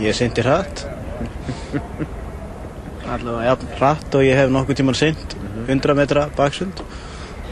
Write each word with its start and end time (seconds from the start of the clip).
Ég 0.00 0.16
syndi 0.16 0.40
hratt. 0.40 0.86
Allavega, 3.10 3.42
já, 3.44 3.54
hratt 3.76 4.14
og 4.16 4.24
ég 4.24 4.38
hef 4.38 4.52
nokkuð 4.54 4.78
tíman 4.78 4.96
synd, 4.96 5.34
100 5.66 5.96
metra 5.98 6.28
baksund. 6.36 6.80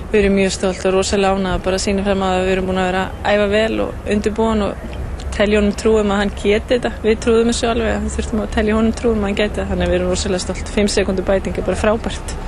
Við 0.09 0.22
erum 0.22 0.38
mjög 0.38 0.54
stolt 0.54 0.87
og 0.88 0.95
rosalega 0.95 1.37
ánað 1.37 1.58
að 1.58 1.64
bara 1.66 1.80
sína 1.82 2.04
fram 2.06 2.22
að 2.24 2.38
við 2.46 2.53
erum 2.54 2.71
búin 2.71 2.80
að 2.80 2.88
vera 2.88 3.03
að 3.21 3.34
æfa 3.34 3.48
vel 3.53 3.80
og 3.84 4.08
undirbúin 4.14 4.64
og 4.64 4.95
telja 5.37 5.61
honum 5.61 5.74
trúum 5.82 6.14
að 6.14 6.22
hann 6.22 6.32
geti 6.40 6.79
þetta. 6.79 6.92
Við 7.04 7.19
trúðum 7.26 7.53
þessu 7.53 7.69
alveg 7.69 7.90
að 7.92 8.06
við 8.06 8.17
þurftum 8.17 8.45
að 8.45 8.54
telja 8.56 8.78
honum 8.78 8.96
trúum 9.03 9.21
að 9.21 9.28
hann 9.28 9.40
geti 9.42 9.54
þetta, 9.58 9.69
þannig 9.72 9.85
að 9.85 9.92
við 9.92 9.99
erum 9.99 10.15
rosalega 10.15 10.44
stolt. 10.46 10.72
5 10.78 10.94
sekundu 10.94 11.26
bæting 11.28 11.60
er 11.60 11.69
bara 11.69 11.83
frábært. 11.83 12.38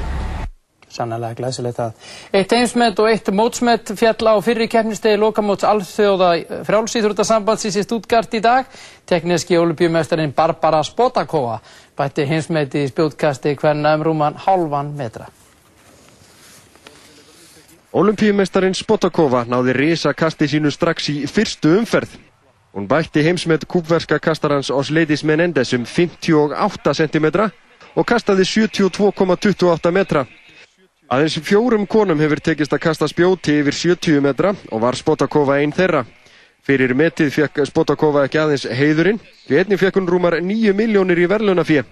Sannlega 1.01 1.35
glæsilegt 1.39 1.79
það. 1.80 1.93
Eitt 2.37 2.53
einsmet 2.53 2.98
og 3.01 3.09
eitt 3.09 3.29
mótsmet 3.33 3.93
fjall 3.96 4.29
á 4.29 4.35
fyrri 4.45 4.69
keppnistegi 4.69 5.16
lokamóts 5.21 5.65
alþjóða 5.65 6.30
frjálsýþrútasambandsins 6.69 7.79
í 7.80 7.84
Stuttgart 7.87 8.34
í 8.37 8.43
dag. 8.45 8.69
Tekniski 9.09 9.57
olimpíumestarinn 9.57 10.34
Barbara 10.37 10.83
Spotakova 10.84 11.61
bætti 11.97 12.27
hinsmeti 12.28 12.84
í 12.84 12.91
spjótkasti 12.91 13.56
hverna 13.56 13.95
um 13.97 14.05
rúman 14.11 14.37
halvan 14.45 14.92
metra. 14.98 15.30
Olimpíumestarinn 17.97 18.77
Spotakova 18.77 19.47
náði 19.48 19.73
risa 19.75 20.12
kasti 20.14 20.47
sínu 20.53 20.70
strax 20.70 21.09
í 21.11 21.25
fyrstu 21.27 21.78
umferð. 21.80 22.12
Hún 22.77 22.87
bætti 22.87 23.25
heimsmet 23.27 23.64
kúpverska 23.67 24.20
kastarans 24.23 24.70
Osleidis 24.70 25.25
Menendez 25.27 25.73
um 25.75 25.89
58 25.89 26.95
cm 27.01 27.27
og 27.97 28.06
kastaði 28.06 28.47
72,28 28.47 29.91
metra. 29.91 30.27
Aðeins 31.10 31.41
fjórum 31.42 31.88
konum 31.91 32.20
hefur 32.23 32.38
tekist 32.38 32.70
að 32.70 32.84
kasta 32.84 33.06
spjóti 33.10 33.56
yfir 33.59 33.74
70 33.74 34.20
metra 34.23 34.52
og 34.70 34.82
var 34.84 34.95
Spotakova 34.95 35.56
einn 35.59 35.73
þeirra. 35.74 36.05
Fyrir 36.62 36.95
metið 36.95 37.33
fekk 37.34 37.64
Spotakova 37.66 38.28
ekki 38.28 38.38
aðeins 38.38 38.69
heiðurinn, 38.78 39.19
því 39.48 39.59
einnig 39.59 39.80
fekk 39.80 39.98
hún 39.98 40.06
rúmar 40.06 40.36
9 40.38 40.70
miljónir 40.78 41.19
í 41.19 41.27
verðlunafíð. 41.33 41.88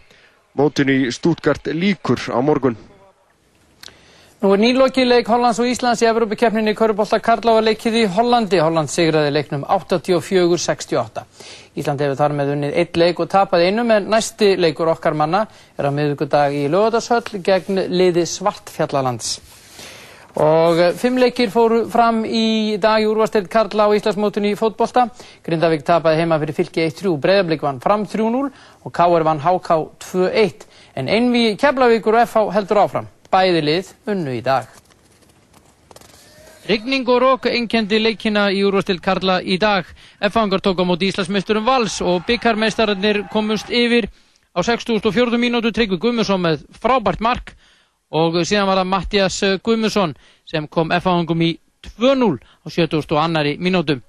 Mótun 0.55 0.95
í 0.95 1.11
Stuttgart 1.11 1.67
líkur 1.75 2.23
á 2.31 2.39
morgun. 2.39 2.79
Nú 4.39 4.53
er 4.55 4.61
nýlokið 4.63 5.09
leik 5.09 5.29
Hollands 5.33 5.59
og 5.59 5.67
Íslands 5.67 5.99
í 5.99 6.07
Evrópikeppninni 6.07 6.71
Körubolta 6.79 7.19
Karla 7.19 7.57
var 7.57 7.65
leikið 7.67 7.97
í 7.99 8.03
Hollandi. 8.15 8.61
Holland 8.63 8.93
sigraði 8.93 9.33
leiknum 9.35 9.65
84-68. 9.67 11.25
Ísland 11.83 12.05
hefur 12.05 12.21
þar 12.21 12.37
með 12.39 12.53
unnið 12.53 12.77
eitt 12.79 13.01
leik 13.03 13.19
og 13.19 13.27
tapaði 13.33 13.73
einu 13.73 13.83
með 13.89 14.07
næsti 14.13 14.53
leikur 14.63 14.93
okkar 14.93 15.19
manna 15.19 15.41
er 15.75 15.89
á 15.89 15.93
miðugudag 15.97 16.55
í 16.55 16.63
Lögadalshöll 16.71 17.43
gegn 17.43 17.83
liði 17.91 18.23
Svartfjallalands. 18.31 19.33
Og 20.39 20.85
fimm 21.03 21.19
leikir 21.19 21.51
fóru 21.51 21.83
fram 21.91 22.23
í 22.23 22.79
dag 22.79 23.03
í 23.03 23.11
úrvastild 23.11 23.51
Karla 23.51 23.91
á 23.91 23.97
Íslandsmótunni 23.99 24.55
í 24.55 24.61
fótbolta. 24.63 25.09
Grindavík 25.43 25.83
tapaði 25.83 26.23
heima 26.23 26.39
fyrir 26.39 26.61
fylki 26.63 26.87
1-3, 26.87 27.19
Breiðablík 27.27 27.67
vann 27.67 27.83
fram 27.83 28.07
3-0 28.07 28.47
og 28.87 28.99
K.R. 29.03 29.31
vann 29.33 29.43
HK 29.43 29.83
2-1. 30.13 30.67
En 30.95 31.11
einvi 31.11 31.49
Keflavíkur 31.59 32.23
og 32.23 32.29
FH 32.31 32.51
heldur 32.55 32.87
áfram. 32.87 33.15
Bæði 33.33 33.63
lið 33.65 33.91
unnu 34.09 34.37
í 34.39 34.43
dag. 34.45 34.69
Rigning 36.69 37.09
og 37.09 37.21
rók 37.23 37.47
einkendi 37.49 38.01
leikina 38.01 38.49
í 38.53 38.61
úrvastild 38.65 39.01
Karla 39.05 39.39
í 39.41 39.57
dag. 39.61 39.87
F-fangar 40.29 40.61
tók 40.61 40.81
á 40.81 40.85
móti 40.85 41.09
Íslandsmeisturum 41.09 41.65
Vals 41.65 42.01
og 42.05 42.27
byggarmeistararnir 42.29 43.23
komust 43.33 43.71
yfir 43.73 44.11
á 44.53 44.61
64. 44.61 45.41
mínútu 45.41 45.73
Tryggvi 45.73 45.97
Guðmusson 45.97 46.45
með 46.45 46.67
frábært 46.77 47.25
mark 47.25 47.55
og 48.13 48.37
síðan 48.43 48.69
var 48.69 48.83
það 48.83 48.93
Mattias 48.93 49.41
Guðmusson 49.65 50.13
sem 50.49 50.69
kom 50.69 50.93
F-fangum 50.93 51.47
í 51.49 51.55
2-0 51.97 52.37
á 52.37 52.67
72. 52.69 53.57
mínútu. 53.57 54.01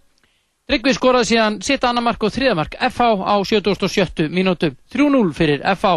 Tryggvi 0.69 0.91
skoraði 0.93 1.31
síðan 1.31 1.55
sitt 1.65 1.85
annar 1.87 2.03
mark 2.05 2.21
og 2.21 2.29
þriða 2.29 2.55
mark 2.59 2.75
FH 2.77 3.23
á 3.25 3.35
77. 3.41 4.27
mínútu. 4.29 4.75
3-0 4.93 5.31
fyrir 5.33 5.63
FH 5.65 5.95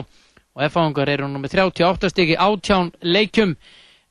og 0.55 0.65
F-fangar 0.69 1.09
eru 1.09 1.29
nú 1.29 1.41
með 1.41 1.57
38 1.57 2.11
styggi 2.13 2.37
átján 2.37 2.93
leikjum 3.01 3.55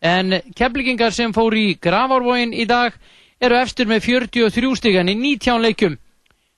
en 0.02 0.40
keflingingar 0.58 1.14
sem 1.14 1.34
fór 1.34 1.54
í 1.54 1.76
Gravarvóin 1.78 2.54
í 2.54 2.66
dag 2.66 2.96
eru 3.42 3.58
efstur 3.62 3.90
með 3.90 4.08
43 4.08 4.74
styggan 4.80 5.10
í 5.10 5.16
19 5.18 5.62
leikjum. 5.62 5.98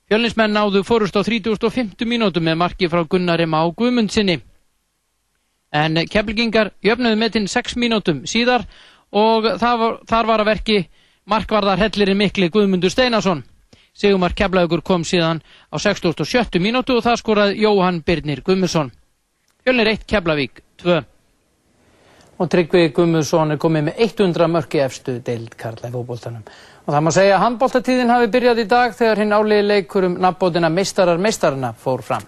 Fjölinsmenn 0.07 0.55
náðu 0.55 0.83
fórust 0.87 1.15
á 1.19 1.23
35. 1.23 2.07
mínútu 2.07 2.43
með 2.43 2.59
marki 2.59 2.89
frá 2.91 3.03
Gunnari 3.07 3.47
Má 3.47 3.59
Guðmundsinni. 3.75 4.39
En 5.73 5.99
keflingingar 6.07 6.71
jöfnuðu 6.83 7.19
með 7.19 7.35
tinn 7.35 7.47
6 7.47 7.77
mínútum 7.81 8.23
síðar 8.29 8.67
og 9.11 9.47
var, 9.47 9.99
þar 10.07 10.29
var 10.29 10.43
að 10.43 10.51
verki 10.51 10.77
markvarðar 11.25 11.81
hellirinn 11.81 12.19
mikli 12.19 12.51
Guðmundur 12.51 12.91
Steinarsson. 12.91 13.43
Sigumar 13.93 14.33
Keflaugur 14.33 14.81
kom 14.81 15.03
síðan 15.05 15.43
á 15.69 15.75
67. 15.77 16.59
mínútu 16.59 16.97
og 16.97 17.03
það 17.05 17.19
skoraði 17.21 17.63
Jóhann 17.63 18.03
Birnir 18.05 18.41
Guðmundsson. 18.41 18.91
Fjölnir 19.63 19.87
1, 19.87 20.03
Keflavík 20.07 20.59
2. 20.83 21.01
Og 22.37 22.49
Tryggvi 22.51 22.89
Gummusson 22.91 23.53
er 23.53 23.59
komið 23.61 23.85
með 23.87 23.99
100 24.03 24.47
mörki 24.51 24.81
efstu 24.83 25.19
deild 25.23 25.53
Karla 25.55 25.87
í 25.87 25.93
fókbóltanum. 25.93 26.41
Og 26.83 26.89
það 26.91 27.03
má 27.05 27.11
segja 27.15 27.35
að 27.37 27.43
handbóltatíðin 27.45 28.11
hafi 28.11 28.27
byrjað 28.33 28.59
í 28.59 28.65
dag 28.73 28.95
þegar 28.97 29.21
hinn 29.23 29.31
álegi 29.31 29.67
leikur 29.69 30.07
um 30.09 30.17
nafnbótina 30.19 30.71
Meistarar 30.73 31.21
Meistarana 31.21 31.69
fór 31.79 32.03
fram. 32.03 32.25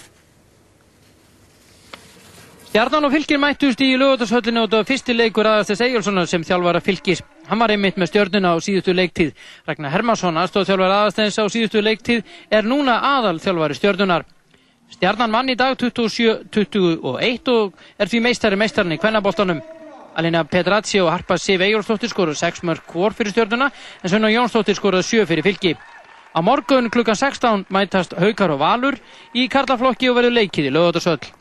Stjarnan 2.70 3.10
og 3.10 3.12
fylgir 3.12 3.42
mættust 3.44 3.84
í 3.84 3.90
lögutarshöllinu 4.00 4.64
og 4.64 4.72
það 4.72 4.80
var 4.82 4.88
fyrsti 4.94 5.16
leikur 5.16 5.50
aðastess 5.52 5.84
Egilssonar 5.84 6.32
sem 6.32 6.44
þjálfara 6.48 6.84
fylgis. 6.84 7.24
Hann 7.50 7.60
var 7.60 7.72
einmitt 7.76 8.00
með 8.00 8.14
stjörnuna 8.14 8.56
á 8.56 8.64
síðustu 8.64 8.96
leiktíð. 8.96 9.36
Ragnar 9.68 9.92
Hermansson, 9.92 10.40
aðstofþjálfara 10.40 11.02
aðastess 11.04 11.40
á 11.40 11.44
síðustu 11.52 11.84
leiktíð, 11.84 12.24
er 12.52 12.64
núna 12.64 13.02
aðal 13.16 13.40
þjálfari 13.44 13.80
stjörnunar. 13.80 14.26
Stjarnan 14.94 15.34
vann 15.34 15.50
í 15.50 15.56
dag 15.58 15.74
27-21 15.80 17.50
og 17.52 17.74
er 17.98 18.12
því 18.12 18.22
meistari 18.22 18.60
meistarinn 18.60 18.94
í 18.96 19.00
kvennabóltanum. 19.02 19.62
Alina 20.16 20.44
Pedrazzi 20.48 21.02
og 21.04 21.10
Harpa 21.12 21.38
Sif 21.42 21.62
Egilsdóttir 21.62 22.12
skoruð 22.12 22.38
6 22.40 22.64
mörg 22.64 22.86
hvor 22.92 23.16
fyrir 23.16 23.34
stjörnuna 23.34 23.72
en 23.72 24.10
Svenna 24.10 24.30
Jónsdóttir 24.32 24.78
skoruð 24.78 25.04
7 25.04 25.26
fyrir 25.28 25.44
fylgi. 25.44 25.74
Á 26.36 26.40
morgun 26.44 26.90
klukkan 26.92 27.16
16 27.16 27.66
mætast 27.70 28.14
Haukar 28.20 28.54
og 28.54 28.60
Valur 28.60 29.00
í 29.34 29.48
karlaflokki 29.52 30.10
og 30.12 30.20
verður 30.20 30.38
leikið 30.38 30.70
í 30.70 30.76
lögutarsöll. 30.76 31.32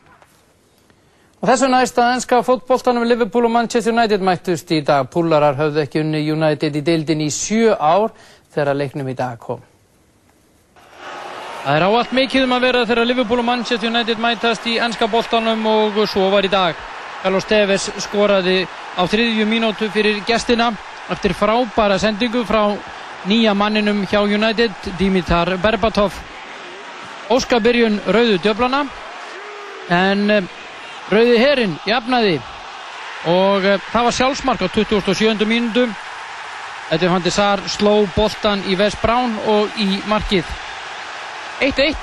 Og 1.41 1.49
þessu 1.51 1.69
næst 1.69 1.99
að 1.99 2.15
ennska 2.15 2.41
fótbóltanum 2.47 3.05
Liverpool 3.05 3.45
og 3.45 3.53
Manchester 3.53 3.93
United 3.93 4.23
mættust 4.23 4.71
í 4.71 4.81
dag. 4.81 5.07
Púlarar 5.11 5.59
höfðu 5.59 5.83
ekki 5.83 6.01
unni 6.01 6.23
United 6.31 6.75
í 6.75 6.83
deildin 6.83 7.21
í 7.27 7.29
7 7.29 7.75
ár 7.77 8.15
þegar 8.55 8.79
leiknum 8.81 9.11
í 9.11 9.15
dag 9.19 9.39
kom. 9.39 9.61
Það 11.65 11.79
er 11.79 11.83
áallt 11.87 12.11
mikið 12.13 12.43
um 12.45 12.51
að 12.53 12.61
vera 12.61 12.81
þegar 12.85 13.07
Liverpool 13.09 13.39
og 13.41 13.45
Manchester 13.47 13.89
United 13.89 14.19
mætast 14.21 14.67
í 14.69 14.75
ennska 14.77 15.07
bóltanum 15.09 15.63
og 15.65 15.95
svo 16.05 16.27
var 16.29 16.45
í 16.45 16.49
dag. 16.53 16.77
Carlos 17.23 17.47
Tevez 17.49 17.87
skoraði 18.03 18.67
á 18.69 19.01
þriðju 19.09 19.47
mínútu 19.49 19.87
fyrir 19.89 20.19
gestina 20.27 20.67
eftir 21.09 21.33
frábæra 21.33 21.97
sendingu 21.97 22.43
frá 22.45 22.75
nýja 23.25 23.55
manninum 23.57 24.03
hjá 24.05 24.19
United, 24.21 24.75
Dimitar 24.99 25.55
Berbatov. 25.57 26.13
Óska 27.33 27.57
byrjun 27.57 27.97
rauðu 28.13 28.37
djöflana 28.43 28.83
en 29.89 30.49
rauði 31.09 31.39
herrin 31.41 31.73
jafnaði 31.89 32.35
og 33.25 33.65
það 33.89 34.05
var 34.05 34.17
sjálfsmark 34.19 34.61
á 34.61 34.69
27. 34.69 35.49
mínútu. 35.49 35.87
Þetta 36.91 37.09
fandi 37.15 37.33
Sar 37.33 37.65
sló 37.65 37.95
boltan 38.13 38.61
í 38.69 38.77
West 38.77 39.01
Brown 39.01 39.33
og 39.49 39.81
í 39.81 39.97
markið. 40.05 40.45
1-1 41.61 41.95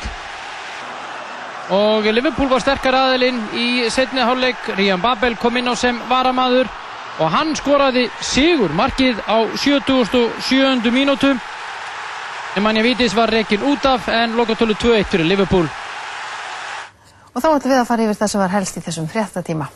og 1.72 2.04
Liverpool 2.04 2.50
var 2.50 2.60
sterkar 2.60 2.96
aðilinn 2.96 3.38
í 3.56 3.66
setni 3.92 4.20
hálfleik. 4.20 4.74
Rían 4.76 5.00
Babel 5.00 5.36
kom 5.40 5.56
inn 5.56 5.70
á 5.70 5.74
sem 5.78 5.98
varamaður 6.08 6.68
og 7.20 7.30
hann 7.32 7.54
skoraði 7.56 8.08
sigur 8.20 8.74
markið 8.76 9.20
á 9.24 9.40
77. 9.56 10.90
mínútu. 10.92 11.32
Nemanja 12.56 12.82
Vítis 12.84 13.14
var 13.16 13.32
rekin 13.32 13.62
út 13.64 13.86
af 13.88 14.08
en 14.12 14.36
lokatölu 14.36 14.74
2-1 14.74 15.08
fyrir 15.08 15.28
Liverpool. 15.28 15.68
Og 17.32 17.40
þá 17.40 17.48
ætlum 17.54 17.72
við 17.72 17.80
að 17.80 17.88
fara 17.88 18.04
yfir 18.04 18.20
það 18.20 18.34
sem 18.34 18.44
var 18.44 18.52
helst 18.58 18.76
í 18.76 18.84
þessum 18.84 19.08
fréttatíma. 19.08 19.70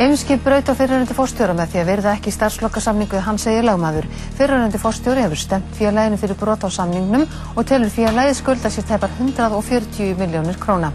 Eimskip 0.00 0.40
braut 0.44 0.64
á 0.64 0.72
fyrirhundi 0.72 1.12
fórstjóra 1.12 1.52
með 1.52 1.74
því 1.74 1.80
að 1.82 1.88
verða 1.90 2.12
ekki 2.16 2.32
starfslokasamningu 2.32 3.20
hann 3.26 3.38
segir 3.38 3.66
lagmaður. 3.68 4.08
Fyrirhundi 4.38 4.80
fórstjóri 4.80 5.26
hefur 5.26 5.40
stemt 5.42 5.74
félaginu 5.76 6.16
fyrir 6.22 6.38
brot 6.40 6.64
á 6.64 6.68
samningnum 6.72 7.26
og 7.54 7.66
telur 7.68 7.92
félagið 7.92 8.38
skulda 8.40 8.72
sér 8.72 8.88
tæpar 8.88 9.12
140 9.18 10.16
miljónir 10.16 10.56
króna. 10.62 10.92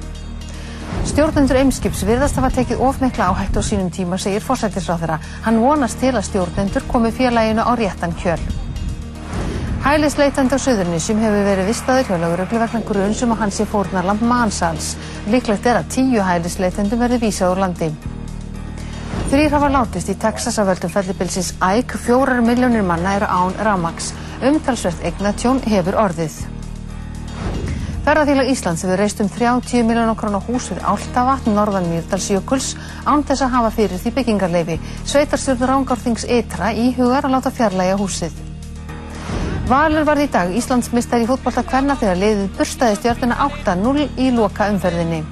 Stjórnendur 1.05 1.59
Eimskips 1.59 2.01
virðast 2.07 2.39
hafa 2.39 2.49
tekið 2.55 2.81
ofmikla 2.81 3.29
áhættu 3.29 3.61
á 3.61 3.63
sínum 3.67 3.91
tíma, 3.93 4.17
segir 4.17 4.41
fórsættisráþurra. 4.41 5.19
Hann 5.45 5.61
vonast 5.61 6.01
til 6.01 6.15
að 6.15 6.25
stjórnendur 6.31 6.87
komi 6.89 7.13
félaginu 7.13 7.61
á 7.61 7.71
réttan 7.77 8.15
kjöl. 8.17 8.41
Hælisleitandi 9.85 10.57
á 10.57 10.59
Suðurnísjum 10.65 11.21
hefur 11.21 11.45
verið 11.45 11.67
vistaður 11.69 12.07
hjá 12.09 12.17
löguröglu 12.23 12.63
vegna 12.63 12.79
grunnsum 12.89 13.35
og 13.35 13.41
hans 13.43 13.61
í 13.61 13.69
fórnarlamb 13.69 14.25
mannsals. 14.25 14.95
Líklegt 15.29 15.69
er 15.69 15.83
að 15.83 15.91
tíu 15.93 16.25
hælisleitandum 16.25 17.05
verði 17.05 17.21
vísað 17.27 17.53
úr 17.53 17.61
landi. 17.67 17.91
Þrýr 19.35 19.51
hafa 19.51 19.67
látist 19.67 20.07
í 20.07 20.13
Texas 20.15 20.55
af 20.61 20.69
völdum 20.69 20.91
fellibilsins 20.93 21.49
Æk, 21.59 21.97
fjórar 21.99 22.37
miljónir 22.39 22.85
manna 22.87 23.17
eru 23.17 23.27
án 23.27 23.57
Ramax. 23.67 24.13
Umtalsvert 24.47 25.03
eignatjón 25.03 25.59
hefur 25.67 25.97
orðið. 25.99 26.37
Ferðarfélag 28.05 28.53
Íslands 28.53 28.85
hefur 28.87 29.03
reist 29.03 29.19
um 29.19 29.27
30 29.27 29.83
miljónar 29.89 30.15
krónar 30.15 30.47
hús 30.47 30.69
við 30.71 30.79
Áltavatn, 30.87 31.51
norðan 31.51 31.91
Mýrdalsjökuls, 31.91 32.77
án 33.03 33.27
þess 33.27 33.43
að 33.43 33.53
hafa 33.57 33.75
fyrir 33.75 33.99
því 34.05 34.15
byggingarleifi. 34.21 34.81
Sveitarstjórn 35.03 35.67
Rángárþings 35.67 36.29
Eitra 36.31 36.71
í 36.71 36.93
hugar 36.95 37.27
að 37.27 37.35
láta 37.35 37.51
fjarlæga 37.59 37.99
húsið. 37.99 38.39
Valur 39.67 40.07
varð 40.07 40.29
í 40.29 40.31
dag 40.31 40.59
Íslandsmistar 40.63 41.19
í 41.19 41.27
fótbolta 41.27 41.67
kvenna 41.67 41.99
þegar 41.99 42.23
liðið 42.23 42.51
burstaði 42.55 43.03
stjórnuna 43.03 43.43
8-0 43.51 44.13
í 44.15 44.31
loka 44.31 44.71
umferðinni. 44.71 45.25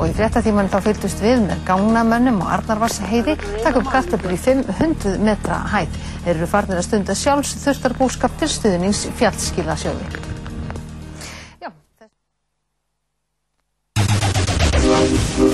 Og 0.00 0.08
í 0.08 0.14
fréttatíman 0.16 0.70
þá 0.72 0.78
fylgdust 0.86 1.20
við 1.20 1.42
með 1.44 1.60
gágnamönnum 1.68 2.40
og 2.40 2.48
Arnarvars 2.54 2.96
heiði 3.04 3.34
takk 3.60 3.82
upp 3.82 3.90
kartöflur 3.92 4.32
í 4.32 4.40
500 4.40 5.20
metra 5.20 5.60
hæð. 5.74 5.98
Þeir 6.24 6.32
eru 6.38 6.48
farnir 6.48 6.80
að 6.80 6.86
stunda 6.88 7.16
sjálfs 7.20 7.52
þurftar 7.60 7.96
búskap 8.00 8.40
til 8.40 8.48
stuðnings 8.48 9.04
fjallskilasjóði. 9.20 10.08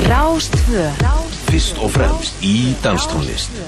Rástvö 0.06 0.86
Fyrst 1.46 1.82
og 1.82 1.90
fremst 1.92 2.40
í 2.46 2.54
danstónlist 2.82 3.58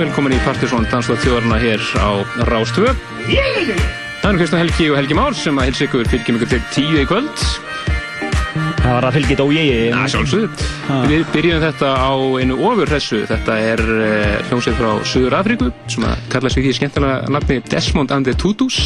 velkomin 0.00 0.32
í 0.32 0.38
Partiðsson 0.46 0.86
Dansdótt 0.88 1.20
þjóðarna 1.20 1.58
hér 1.60 1.82
á 2.00 2.24
Rástvö. 2.48 2.92
Það 3.26 4.28
er 4.30 4.38
Kristján 4.38 4.62
Helgi 4.62 4.86
og 4.88 4.96
Helgi 4.96 5.16
Már 5.18 5.36
sem 5.36 5.58
að 5.60 5.68
hilsa 5.68 5.84
ykkur 5.88 6.08
fylgjum 6.08 6.38
ykkur 6.38 6.50
til 6.54 6.60
tíu 6.72 7.02
í 7.02 7.04
kvöld. 7.08 7.42
Það 8.80 8.94
var 8.94 9.06
að 9.08 9.18
fylgja 9.18 9.34
þetta 9.34 9.46
ójegi. 9.50 9.82
Já, 9.90 9.98
sjálfsögð. 10.14 10.64
Við 11.10 11.26
byrjum 11.34 11.60
þetta 11.66 11.92
á 12.00 12.12
einu 12.40 12.56
ofurhessu. 12.70 13.20
Þetta 13.28 13.58
er 13.74 13.84
uh, 13.84 14.40
hljómsveit 14.48 14.80
frá 14.80 14.90
Suður 15.12 15.38
Afríku 15.42 15.70
sem 15.92 16.08
að 16.08 16.26
kalla 16.32 16.54
sig 16.54 16.64
því 16.64 16.74
skemmtilega 16.80 17.36
nafni 17.36 17.60
Desmond 17.68 18.16
and 18.16 18.30
the 18.30 18.36
Tutus 18.40 18.80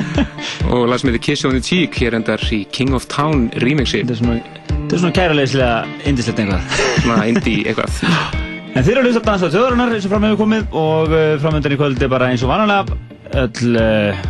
og 0.70 0.86
lag 0.86 1.02
sem 1.02 1.10
heitir 1.10 1.26
Kiss 1.26 1.46
on 1.48 1.58
the 1.58 1.64
Cheek 1.64 1.98
hér 1.98 2.20
endar 2.20 2.42
í 2.54 2.62
King 2.70 2.94
of 2.94 3.10
Town 3.10 3.48
remixi. 3.66 4.04
Þetta 4.06 4.14
er 4.14 4.22
svona, 4.22 4.90
svona 4.94 5.14
kæralegislega 5.18 6.02
indislegt 6.06 6.44
einhvað. 6.46 6.82
Svona 7.02 7.22
indie 7.34 7.64
eitthvað. 7.66 8.44
En 8.76 8.84
þeir 8.84 8.98
eru 8.98 9.06
að 9.06 9.06
hlusta 9.08 9.20
á 9.24 9.28
dansa 9.30 9.48
þjóðarinnar 9.54 9.92
eins 9.96 10.04
og 10.04 10.10
fram 10.12 10.24
hefur 10.26 10.38
komið 10.42 10.74
og 10.76 11.12
uh, 11.14 11.20
framöndan 11.40 11.72
í 11.72 11.78
kvöld 11.80 12.02
er 12.04 12.10
bara 12.12 12.26
eins 12.28 12.42
og 12.44 12.50
vanalega 12.50 12.98
öll 13.40 13.78
uh, 13.80 14.26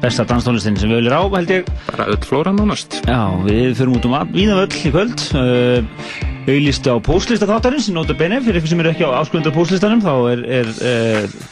besta 0.00 0.24
danstónlistin 0.30 0.78
sem 0.80 0.88
við 0.88 1.02
viljum 1.02 1.12
á 1.20 1.36
held 1.36 1.52
ég. 1.52 1.68
Bara 1.90 2.06
öll 2.08 2.16
flóra 2.24 2.54
nánast. 2.56 2.96
Já, 3.04 3.20
við 3.44 3.76
förum 3.82 3.98
út 3.98 4.08
um 4.08 4.16
víðan 4.32 4.62
öll 4.62 4.78
í 4.80 4.94
kvöld. 4.94 5.26
Uh, 5.36 6.08
auðlist 6.48 6.88
á 6.88 6.96
póslista 7.04 7.50
þáttarins, 7.50 7.90
nota 7.92 8.16
bene, 8.16 8.40
fyrir 8.40 8.62
ykkur 8.62 8.72
sem 8.72 8.80
eru 8.80 8.94
ekki 8.94 9.04
á 9.04 9.20
áskrundar 9.20 9.52
póslistanum 9.58 10.00
þá 10.00 10.14
er, 10.32 10.46
er 10.62 10.72
uh, 10.72 11.42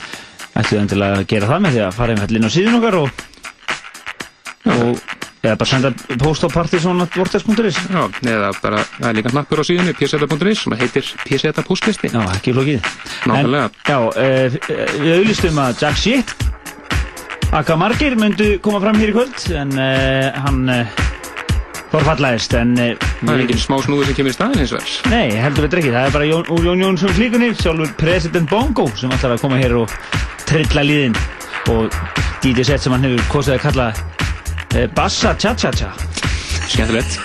ætluð 0.57 0.81
endilega 0.87 1.21
að 1.21 1.29
gera 1.35 1.53
það 1.53 1.67
með 1.67 1.77
því 1.77 1.85
að 1.91 1.99
fara 2.01 2.17
einhvern 2.17 2.41
inn 2.41 2.49
á 2.49 2.57
síðan 2.57 2.81
okkar 2.81 3.03
og 3.05 3.20
eða 5.51 5.59
bara 5.61 5.71
senda 5.71 5.91
post 6.23 6.47
á 6.47 6.49
partysonatvortex.is 6.55 7.81
Já, 7.91 8.03
eða 8.25 8.53
bara, 8.63 8.85
það 8.97 9.09
er 9.11 9.19
líka 9.19 9.35
hnappur 9.35 9.63
á 9.63 9.65
síðunni 9.67 9.97
pseta.is 9.99 10.65
sem 10.65 10.77
heitir 10.81 11.11
pseta 11.27 11.67
postlisti 11.67 12.13
Já, 12.13 12.23
ekki 12.37 12.55
flókið 12.57 12.89
Nákvæmlega. 13.31 13.69
Já, 13.91 13.99
uh, 13.99 14.59
við 15.03 15.13
auðlistum 15.19 15.61
að 15.63 15.85
Jack 15.85 16.01
Shit 16.01 16.35
Akka 17.51 17.75
Margir 17.75 18.15
myndu 18.19 18.53
koma 18.63 18.79
fram 18.83 18.99
hér 19.01 19.11
í 19.11 19.17
kvöld 19.17 19.47
en 19.59 19.73
uh, 19.75 20.43
hann 20.45 20.61
uh, 20.71 21.01
forfallaðist 21.91 22.55
en 22.55 22.77
Það 22.79 23.33
er 23.35 23.43
enginn 23.43 23.59
smá 23.59 23.77
snúði 23.83 24.07
sem 24.11 24.19
kemur 24.21 24.31
í 24.31 24.37
staðin 24.37 24.63
hins 24.63 24.75
vegar. 24.77 24.93
Nei, 25.11 25.35
heldur 25.43 25.67
við 25.67 25.81
ekki, 25.81 25.93
það 25.97 26.07
er 26.07 26.15
bara 26.15 26.29
Jón, 26.31 26.47
Jón 26.69 26.85
Jónsson 26.85 27.17
flíkunni 27.17 27.51
sjálfur 27.59 27.91
President 27.99 28.51
Bongo 28.53 28.87
sem 28.95 29.11
ætlar 29.17 29.35
að 29.35 29.43
koma 29.43 29.59
hér 29.59 29.75
og 29.83 29.99
trilla 30.47 30.87
líðin 30.87 31.19
og 31.75 31.91
DJ 32.45 32.65
set 32.71 32.87
sem 32.87 32.95
hann 32.95 33.05
hefur 33.09 33.27
kosið 33.35 33.59
að 33.59 33.65
kalla 33.67 33.89
Bassa 34.95 35.35
Cha 35.35 35.55
Cha 35.55 35.71
Cha 35.75 35.91
Skemmtilegt. 36.71 37.19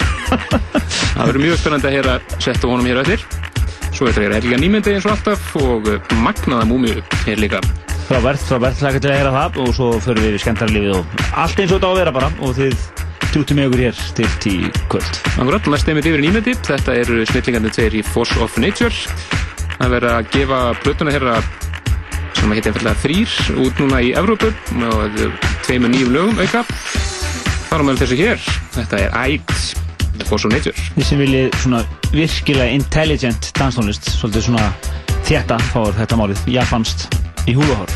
Það 1.16 1.28
verður 1.28 1.44
mjög 1.44 1.60
spennandi 1.62 1.90
að 1.90 1.96
heyra 2.00 2.16
setja 2.42 2.70
honum 2.70 2.88
hér 2.90 3.04
öttir 3.04 3.26
Svo 3.96 4.10
er 4.10 4.18
þetta 4.18 4.42
líka 4.44 4.58
nýmyndi 4.60 4.96
eins 4.96 5.06
og 5.08 5.14
alltaf 5.14 5.52
og 5.62 5.86
magnaða 6.20 6.66
múmiu 6.68 7.04
hér 7.24 7.40
líka. 7.40 7.62
Frábært, 8.10 8.42
frábært, 8.44 8.82
hlaka 8.82 9.00
til 9.00 9.12
að 9.12 9.20
heyra 9.22 9.32
það 9.32 9.60
og 9.64 9.70
svo 9.78 9.88
förum 10.04 10.26
við 10.26 10.36
í 10.36 10.42
skemmtarlífið 10.44 10.98
og 10.98 11.16
allt 11.32 11.62
eins 11.62 11.72
og 11.72 11.78
þetta 11.78 11.88
á 11.88 11.92
að 11.94 12.00
vera 12.02 12.14
bara 12.18 12.32
og 12.44 12.58
þið 12.58 12.76
tjúttum 13.30 13.62
með 13.62 13.70
okkur 13.70 13.86
hér 13.86 14.04
til 14.20 14.28
tí 14.44 14.56
kvöld. 14.92 15.22
Akkurat, 15.38 15.72
næst 15.72 15.88
stefnir 15.88 16.10
yfir 16.12 16.26
nýmyndi. 16.26 16.58
Þetta 16.68 17.00
eru 17.06 17.24
snillingandi 17.32 17.74
tveir 17.78 17.96
í 17.96 18.04
Force 18.10 18.36
of 18.44 18.60
Nature. 18.60 19.16
Það 19.78 19.96
verður 19.96 20.12
að 20.18 20.32
gefa 20.36 20.62
plötuna 20.84 21.16
hér 21.16 21.30
sem 22.36 22.52
að 22.52 22.60
heita 22.60 22.74
einfallega 22.74 23.04
þrýr 23.06 23.60
út 23.64 23.80
núna 23.80 24.04
í 24.04 24.12
Evrópu 24.20 24.52
og 24.92 25.20
tveimur 25.64 25.96
nýjum 25.96 26.12
lögum 26.18 26.44
auka 26.44 26.66
þar 27.76 27.84
á 27.84 27.88
meðal 27.90 28.02
þessu 28.06 28.18
hér. 28.22 28.44
Þetta 28.72 29.00
er 29.04 29.16
Ægt 29.26 30.28
Force 30.30 30.48
of 30.48 30.54
Nature 30.54 30.84
Þið 30.96 31.08
sem 31.10 31.20
viljið 31.20 31.58
svona 31.60 31.82
virkilega 32.14 32.72
intelligent 32.72 33.50
danstónlist 33.60 34.08
svolítið 34.16 34.48
svona 34.48 34.70
þétta 35.28 35.60
fáur 35.74 35.96
þetta 35.98 36.20
málið. 36.22 36.44
Japanst 36.56 37.10
í 37.52 37.58
húluhár 37.58 37.92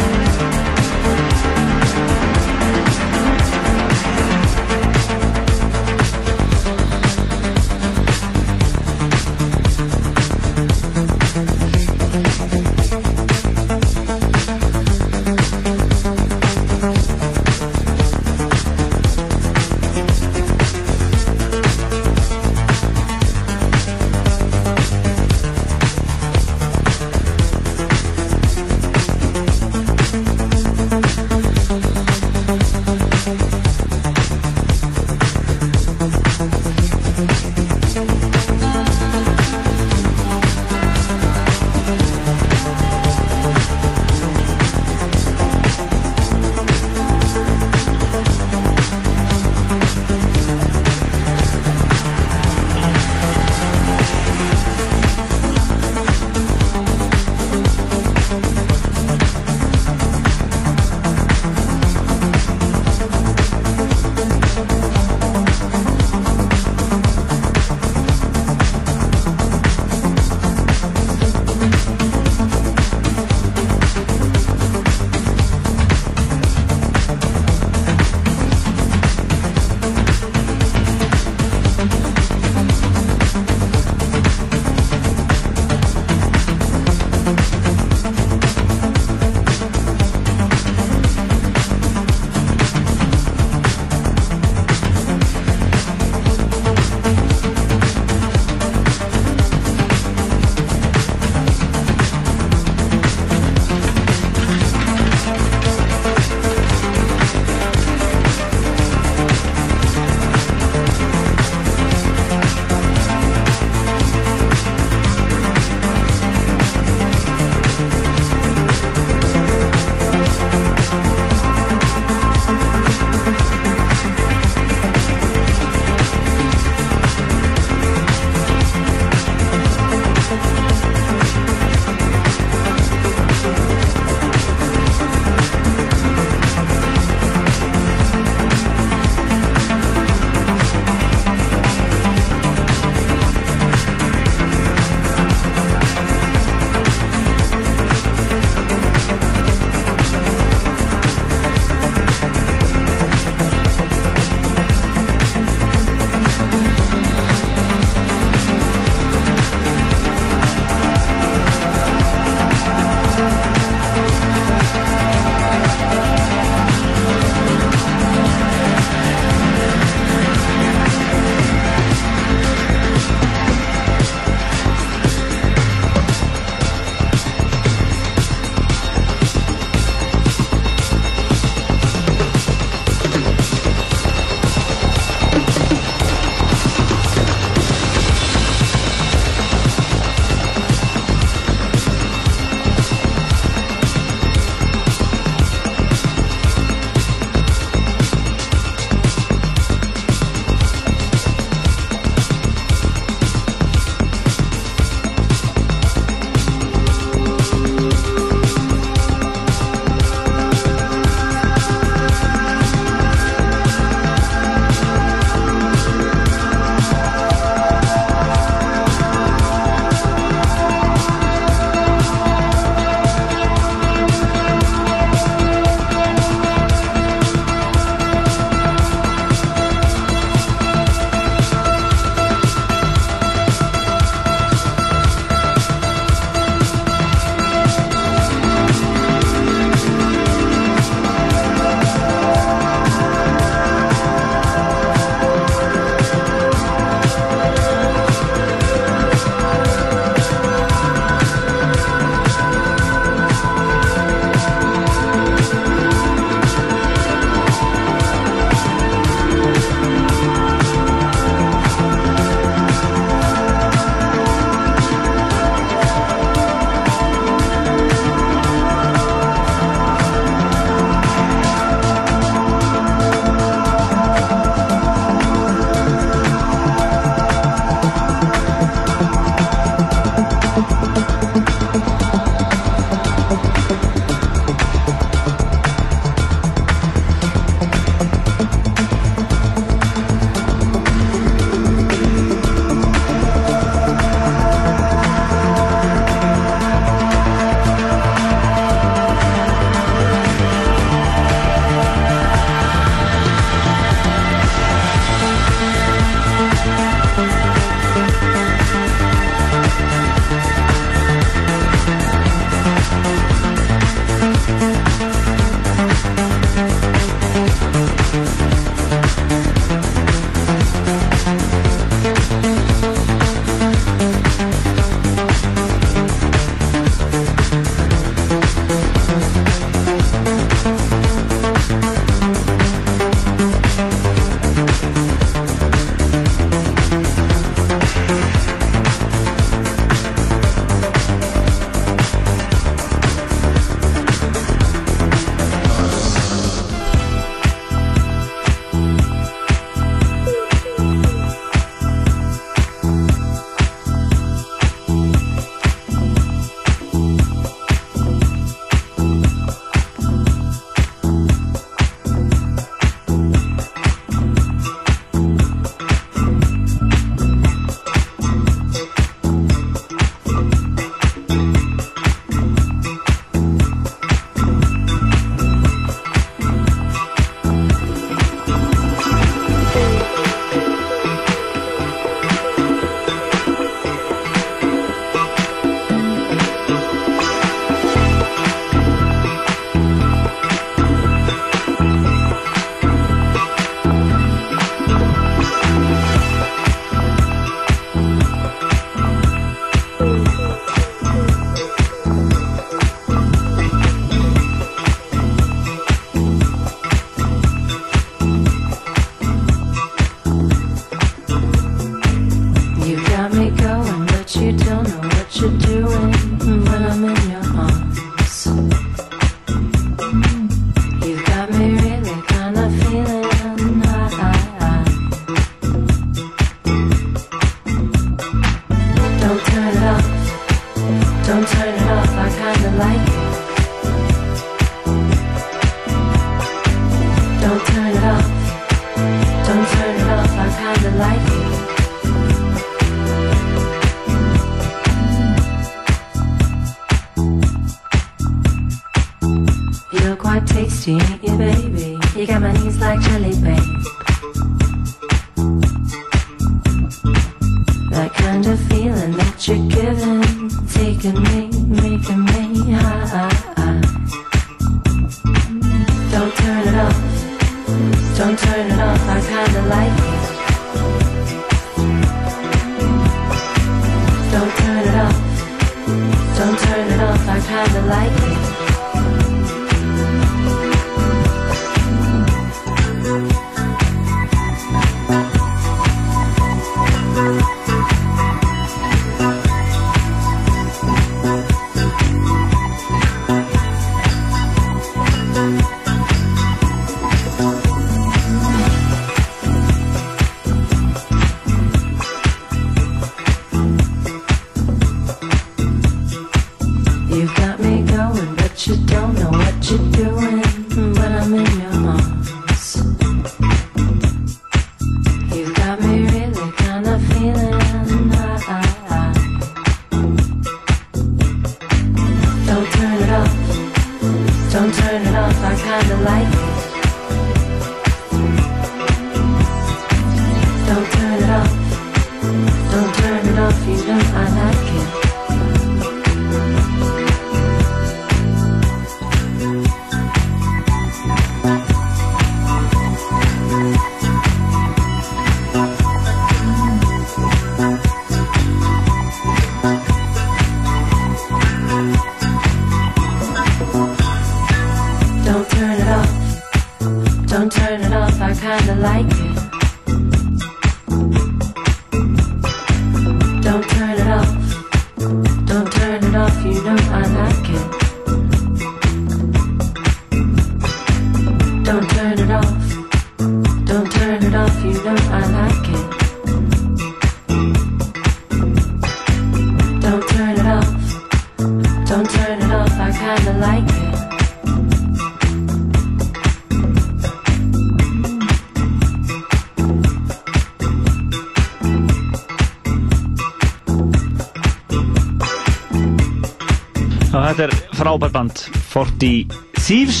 40 598.76 599.32
Thieves 599.56 600.00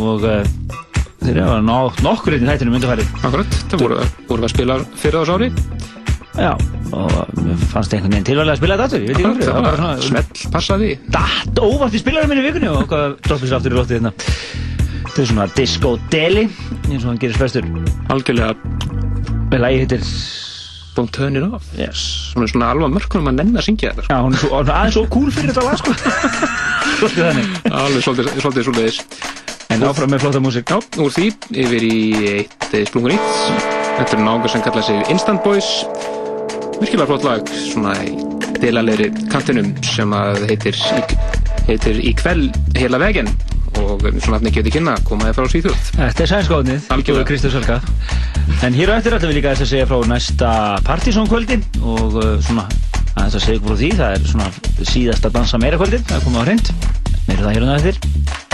og 0.00 0.24
uh, 0.26 0.42
þeir 1.20 1.36
eru 1.36 1.52
að 1.54 1.60
ná 1.68 1.76
nokkur 2.02 2.34
inn 2.34 2.42
í 2.42 2.48
þættinum 2.48 2.78
undarfæri 2.80 3.04
Akkurat, 3.20 3.58
það 3.70 3.84
voru, 3.84 3.98
voru 4.26 4.46
að 4.46 4.52
spila 4.54 4.78
fyrir 4.98 5.20
ás 5.20 5.30
ári. 5.30 5.50
Já, 6.40 6.50
og 6.96 7.14
fannst 7.70 7.94
einhvern 7.94 8.14
veginn 8.14 8.26
tilvæglega 8.26 8.56
að 8.56 8.60
spila 8.60 8.76
þetta 8.78 8.88
aftur, 8.88 9.04
ég 9.04 9.10
veit 9.10 9.20
Akkurat, 9.20 9.36
ekki 9.36 9.52
hvað 9.52 9.86
var 9.86 10.02
Smell, 10.06 10.50
passa 10.56 10.78
því 10.80 10.90
Dætt 11.14 11.62
óvart 11.62 11.94
í 11.94 12.02
spilarum 12.02 12.32
minni 12.32 12.44
vikunni 12.46 12.70
og 12.70 12.84
hvað 12.90 13.16
droppis 13.28 13.54
aftur 13.54 13.74
í 13.74 13.78
róttið 13.78 13.98
þetta 14.00 14.10
hérna. 14.10 15.00
Þetta 15.04 15.22
er 15.22 15.30
svona 15.32 15.48
Disco 15.58 15.94
Deli 16.10 16.44
eins 16.46 17.02
og 17.04 17.08
hann 17.12 17.22
gerir 17.22 17.38
spestur 17.38 17.66
Algjörlega. 18.10 18.54
Vel 19.50 19.62
að 19.66 19.76
ég 19.76 19.84
heitir 19.84 20.06
Don't 20.96 21.14
Turn 21.14 21.38
It 21.38 21.46
Off. 21.46 21.70
Yes. 21.78 22.32
Hún 22.34 22.46
er 22.46 22.50
svona 22.50 22.72
alveg 22.74 22.90
mörg 22.94 23.14
hún 23.14 23.22
er 23.22 23.28
maður 23.28 23.38
nenn 23.44 23.62
að 23.62 23.68
syngja 23.68 23.94
þetta 23.94 24.06
sko. 24.06 24.14
Já, 24.14 24.24
hún 24.26 24.34
er 24.34 24.42
svo, 24.42 24.64
aðeins 24.64 24.98
svo 24.98 25.06
cool 25.14 25.30
fyrir 25.34 25.54
þetta 25.54 25.66
lag 25.66 25.78
sko. 25.82 26.66
Svolítið 26.98 27.26
þannig. 27.26 27.52
Alveg 27.70 28.04
svolítið, 28.04 28.32
svolítið 28.40 28.66
svolítið. 28.68 29.28
En 29.70 29.84
áfram 29.86 30.10
með 30.10 30.24
flotta 30.24 30.40
músík. 30.42 30.70
Já, 30.72 30.80
úr 31.00 31.12
því 31.14 31.28
yfir 31.62 31.84
í 31.86 31.98
eitt 32.40 32.72
eh, 32.74 32.82
splungur 32.88 33.14
nýtt. 33.14 33.68
Þetta 34.00 34.16
er 34.16 34.24
nága 34.24 34.50
sem 34.50 34.64
kallaði 34.64 34.88
sig 34.88 35.12
Instant 35.14 35.44
Boys. 35.46 35.70
Virkilega 36.80 37.06
flott 37.12 37.26
lag, 37.28 37.54
svona 37.70 37.94
í 38.02 38.16
delalegri 38.60 39.10
kantinum 39.30 39.70
sem 39.86 40.12
að 40.16 40.42
heitir 40.50 40.76
í, 40.76 41.00
heitir 41.68 42.02
í 42.02 42.12
kveld 42.18 42.56
hela 42.76 43.00
veginn 43.00 43.30
og 43.78 44.04
eh, 44.08 44.18
svona 44.18 44.40
að 44.40 44.48
nefnir 44.48 44.58
getið 44.58 44.76
kynna 44.78 44.98
að 44.98 45.08
koma 45.08 45.30
þér 45.30 45.38
frá 45.38 45.50
Svíþjóð. 45.54 45.88
Þetta 45.96 46.24
er 46.26 46.32
sænskóðnið, 46.34 46.92
Algjörður 46.96 47.28
Kristur 47.30 47.54
Sölka. 47.54 47.80
En 48.66 48.76
hér 48.76 48.92
á 48.92 48.98
eftir 48.98 49.16
ætlum 49.16 49.30
við 49.32 49.40
líka 49.40 49.54
að 49.54 49.64
segja 49.64 49.88
frá 49.88 50.00
næsta 50.10 50.52
partysónkvöldi 50.88 51.60
og 51.80 52.18
eh, 52.24 52.38
svona 52.48 52.66
að 53.26 53.42
segja 53.44 53.58
ykkur 53.60 53.72
frá 53.72 53.80
því, 53.80 53.90
það 54.00 54.14
er 54.14 54.30
svona 54.34 54.86
síðasta 54.92 55.32
dansa 55.34 55.60
meira 55.60 55.80
kvöldið, 55.80 56.06
það 56.08 56.20
er 56.20 56.24
komið 56.28 56.40
á 56.40 56.46
hreint. 56.46 56.72
Meira 57.26 57.42
það 57.42 57.52
hér 57.56 57.68
á 57.68 57.76
eftir. 57.80 58.49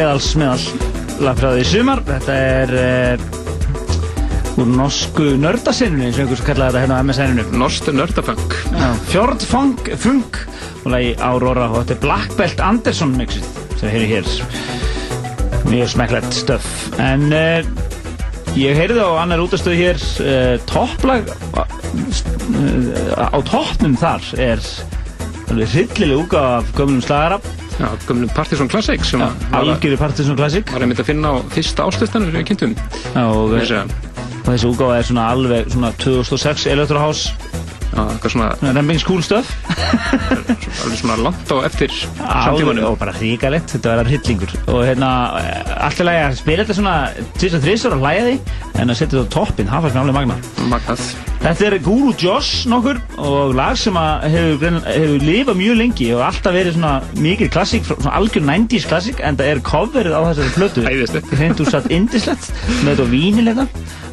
Eðals 0.00 0.30
meðal 0.38 0.88
lagfræði 1.24 1.62
í 1.62 1.68
sumar. 1.68 2.00
Þetta 2.06 2.36
er 2.36 2.72
uh, 2.80 3.24
úr 4.60 4.70
norsku 4.74 5.34
nördasinnunni, 5.40 6.10
og 6.10 6.20
einhvers 6.22 6.42
kallaði 6.46 6.74
þetta 6.74 6.82
hérna 6.84 6.98
á 7.00 7.04
MSN-inu. 7.04 7.44
Norst 7.60 7.90
nördafunk. 7.92 8.56
Fjordfunk 9.10 9.92
funk 10.00 10.40
og 10.84 10.90
lagi 10.94 11.12
Aurora 11.24 11.68
og 11.70 11.82
þetta 11.82 11.96
er 11.96 12.02
Black 12.06 12.36
Belt 12.38 12.64
Anderson 12.64 13.14
mixið 13.18 13.46
sem 13.76 13.86
við 13.86 13.94
heyrum 13.94 14.12
hér. 14.14 14.34
Mjög 15.70 15.94
smekklegt 15.94 16.36
stöf. 16.40 16.68
En 17.02 17.28
uh, 17.30 17.60
ég 18.58 18.78
heyrði 18.80 19.04
á 19.04 19.10
annar 19.22 19.44
útastöðu 19.44 19.78
hér 19.78 20.04
uh, 20.24 20.56
topplag 20.70 21.30
á 23.20 23.38
toppnum 23.46 23.96
þar 24.00 24.24
er 24.40 24.62
alveg 25.50 25.74
hryllileg 25.74 26.24
útgáfa 26.24 26.60
af 26.60 26.76
gömlum 26.78 27.02
slagara 27.04 27.38
Já, 27.42 27.59
gömlum 28.08 28.30
Partisan 28.36 28.68
Classic 28.68 29.04
sem 29.06 29.20
Já, 29.22 29.28
var, 29.52 29.64
var 30.72 30.84
einmitt 30.84 31.00
að 31.02 31.10
finna 31.12 31.32
á 31.32 31.36
fyrsta 31.54 31.86
áslustanum 31.88 32.30
sem 32.30 32.40
við 32.40 32.48
kynntum. 32.52 32.76
og, 33.24 33.56
Þessi 34.40 34.66
útgáfa 34.70 34.98
er 34.98 35.06
svona 35.06 35.24
alveg 35.34 35.68
svona 35.70 35.90
2006 36.00 36.66
Electro 36.72 36.98
House 36.98 37.34
já, 37.90 38.02
eitthvað 38.06 38.32
svona, 38.34 38.48
Rembings 38.76 39.04
cool 39.06 39.22
stöf 39.24 39.50
alveg 40.84 40.98
svona 41.00 41.18
langt 41.20 41.52
á 41.52 41.56
eftir 41.68 41.92
samtímanum. 41.92 42.84
og 42.90 42.98
bara 43.00 43.14
hríkalegt, 43.16 43.74
þetta 43.76 43.96
var 44.00 44.10
hryllingur 44.10 44.54
og 44.66 44.84
hérna, 44.88 45.10
alltaf 45.76 46.06
lægi 46.08 46.22
að 46.28 46.38
spila 46.42 46.64
þetta 46.64 46.78
svona 46.80 46.96
23 47.40 47.90
og 47.92 48.00
hlæja 48.04 48.28
því 48.30 48.38
en 48.80 48.94
að 48.94 49.02
setja 49.02 49.12
þetta 49.18 49.26
á 49.28 49.34
toppinn, 49.36 49.70
það 49.74 49.84
fannst 49.86 49.98
mér 49.98 50.06
alveg 50.06 50.18
magna 50.22 50.70
Magnað. 50.70 51.29
Þetta 51.40 51.64
er 51.70 51.74
Guru 51.80 52.10
Josh 52.20 52.66
nokkur 52.68 52.98
og 53.16 53.54
lag 53.56 53.78
sem 53.80 53.96
hefur, 53.96 54.74
hefur 54.84 55.22
lifað 55.24 55.56
mjög 55.56 55.78
lengi 55.78 56.08
og 56.12 56.20
alltaf 56.26 56.52
verið 56.52 56.76
svona 56.76 56.90
mikið 57.16 57.48
klassík, 57.54 57.88
svona 57.88 58.12
algjör 58.18 58.44
90s 58.44 58.86
klassík 58.90 59.22
en 59.24 59.38
það 59.38 59.52
er 59.54 59.62
coverið 59.64 60.16
á 60.16 60.20
þessari 60.26 60.52
flötu 60.58 60.84
Æðislegt. 60.90 61.32
Hreint 61.40 61.62
úr 61.64 61.72
satt 61.72 61.88
indislegt 61.88 62.50
með 62.84 62.92
þetta 62.92 63.08
vínilega 63.14 63.66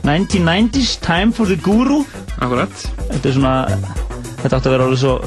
1990s, 0.07 0.95
Time 1.03 1.35
for 1.35 1.51
the 1.51 1.59
Guru. 1.59 1.99
Akkurat. 2.39 2.87
Þetta 3.11 3.21
er 3.27 3.35
svona, 3.35 3.53
þetta 4.39 4.61
átti 4.61 4.71
að 4.71 4.77
vera 4.77 4.87
alveg 4.87 5.03
svo 5.03 5.17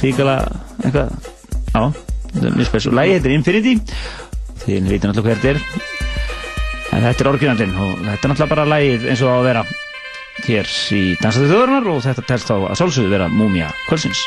hríkala 0.00 0.36
eitthvað. 0.82 1.32
Já, 1.70 1.82
þetta 2.34 2.44
er 2.50 2.58
mjög 2.58 2.70
spes 2.72 2.90
og 2.90 2.98
lagi 2.98 3.16
heitir 3.20 3.38
Infinity. 3.38 3.78
Þið 4.66 4.90
veitir 4.90 5.12
náttúrulega 5.12 5.30
hver 5.30 5.42
þetta 5.46 5.54
er. 5.54 5.90
En 6.90 7.06
þetta 7.06 7.22
er 7.22 7.34
orginallinn 7.36 7.76
og 7.78 7.98
þetta 8.02 8.16
er 8.16 8.32
náttúrulega 8.34 8.54
bara 8.56 8.70
lagið 8.74 9.12
eins 9.12 9.22
og 9.22 9.30
á 9.30 9.36
að 9.38 9.52
vera 9.52 9.68
hér 10.44 10.68
í 10.92 11.02
Dansaði 11.22 11.48
þjóðarinnar 11.52 11.88
og 11.92 12.02
þetta 12.04 12.26
telst 12.28 12.52
á 12.52 12.56
að 12.58 12.76
sálsögðu 12.82 13.14
vera 13.14 13.30
Múmia 13.32 13.72
Kvölsins 13.88 14.20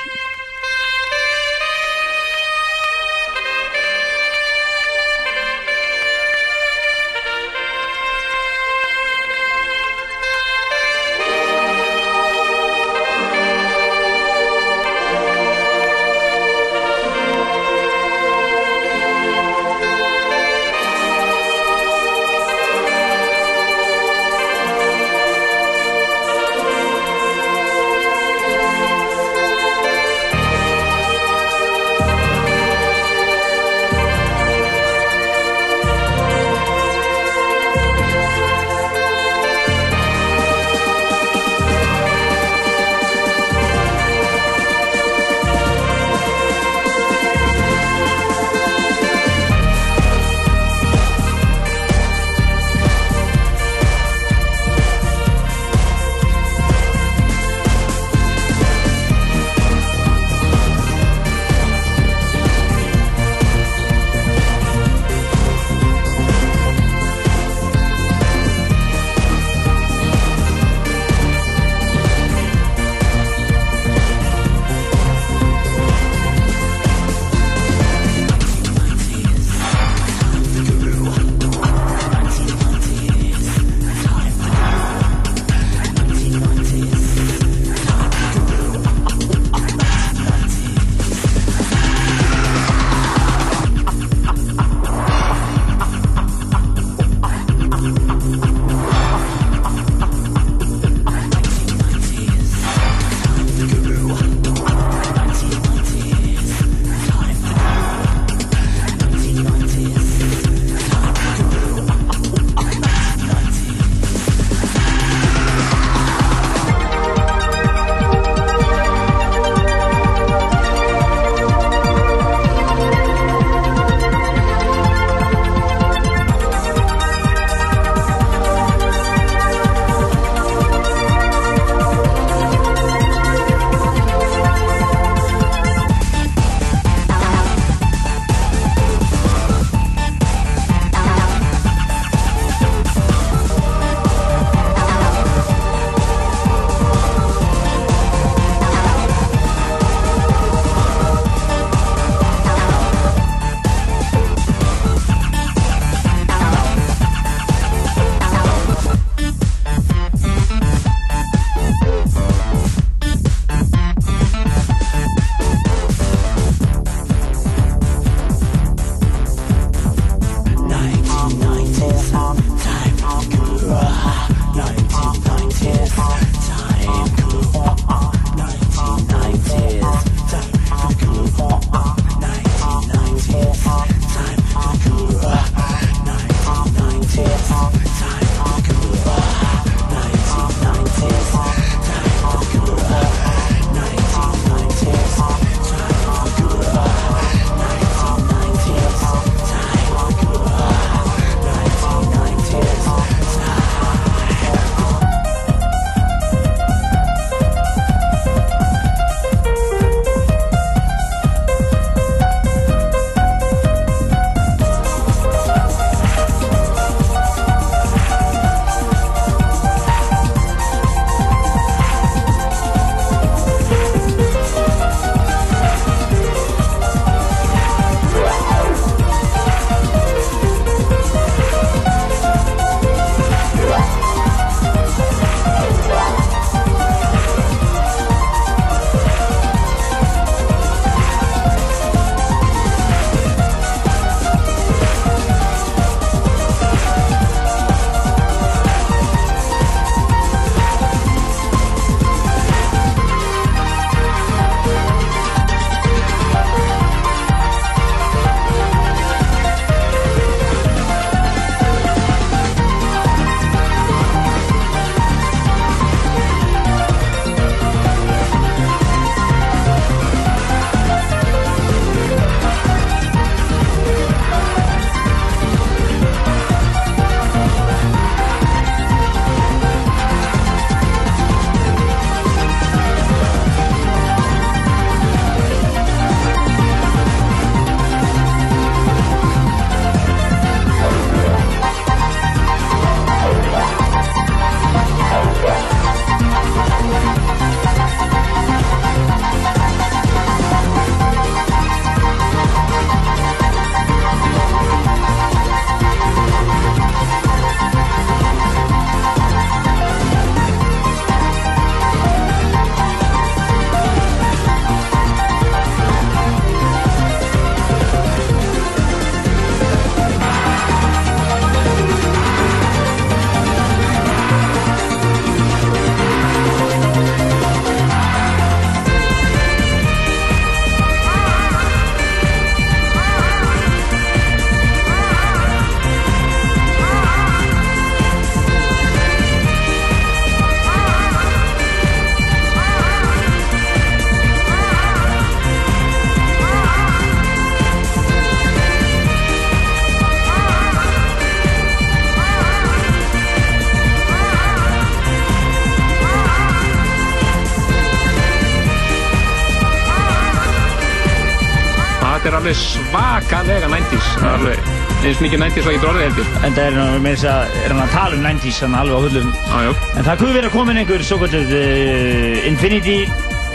alveg 362.49 362.57
svakalega 362.65 363.67
90s 363.69 364.07
alveg 364.25 364.69
eins 365.05 365.19
mikið 365.21 365.41
90s 365.43 365.67
og 365.67 365.73
ekki 365.73 365.81
dróðið 365.83 366.05
heldur 366.07 366.29
En 366.47 366.55
það 366.55 366.63
er 366.65 367.03
meira 367.03 367.19
þess 367.19 367.27
að 367.29 367.57
er 367.59 367.73
hann 367.73 367.81
að 367.83 367.91
tala 367.93 368.17
um 368.17 368.25
90s 368.25 368.61
hann 368.63 368.77
alveg 368.79 368.97
á 368.97 369.01
hullum. 369.05 369.29
Jájó 369.51 369.73
En 369.93 370.07
það 370.07 370.21
kuð 370.23 370.33
verið 370.33 370.49
að 370.49 370.55
koma 370.55 370.73
inn 370.73 370.81
einhver 370.81 371.05
svo 371.05 371.19
kvöldið 371.21 371.53
uh, 371.59 372.47
Infinity 372.49 372.97